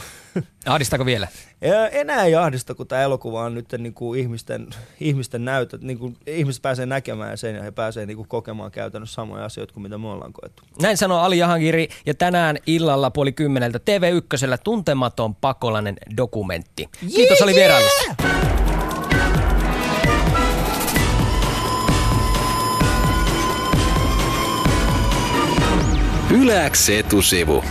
Ahdistaako 0.66 1.06
vielä? 1.06 1.28
Ja 1.60 1.88
enää 1.88 2.24
ei 2.24 2.34
ahdista, 2.34 2.74
kun 2.74 2.86
tämä 2.86 3.02
elokuva 3.02 3.44
on 3.44 3.54
nyt 3.54 3.72
niin 3.78 3.94
kuin 3.94 4.20
ihmisten, 4.20 4.66
ihmisten 5.00 5.44
näytöt, 5.44 5.82
niin 5.82 5.98
kuin 5.98 6.16
ihmiset 6.26 6.62
pääsee 6.62 6.86
näkemään 6.86 7.38
sen 7.38 7.54
ja 7.54 7.62
he 7.62 7.70
pääsee 7.70 8.06
niin 8.06 8.16
kuin 8.16 8.28
kokemaan 8.28 8.70
käytännössä 8.70 9.14
samoja 9.14 9.44
asioita 9.44 9.74
kuin 9.74 9.82
mitä 9.82 9.98
me 9.98 10.08
ollaan 10.08 10.32
koettu. 10.32 10.62
Näin 10.82 10.96
sanoo 10.96 11.18
Ali 11.18 11.38
Jahangiri 11.38 11.88
ja 12.06 12.14
tänään 12.14 12.56
illalla 12.66 13.10
puoli 13.10 13.32
kymmeneltä 13.32 13.78
TV1 13.78 14.58
tuntematon 14.64 15.34
pakolainen 15.34 15.96
dokumentti. 16.24 16.88
Kiitos 17.16 17.42
oli 17.42 17.54
vierailusta. 17.54 18.14
Yläks 26.30 26.88
etusivu. 26.88 27.64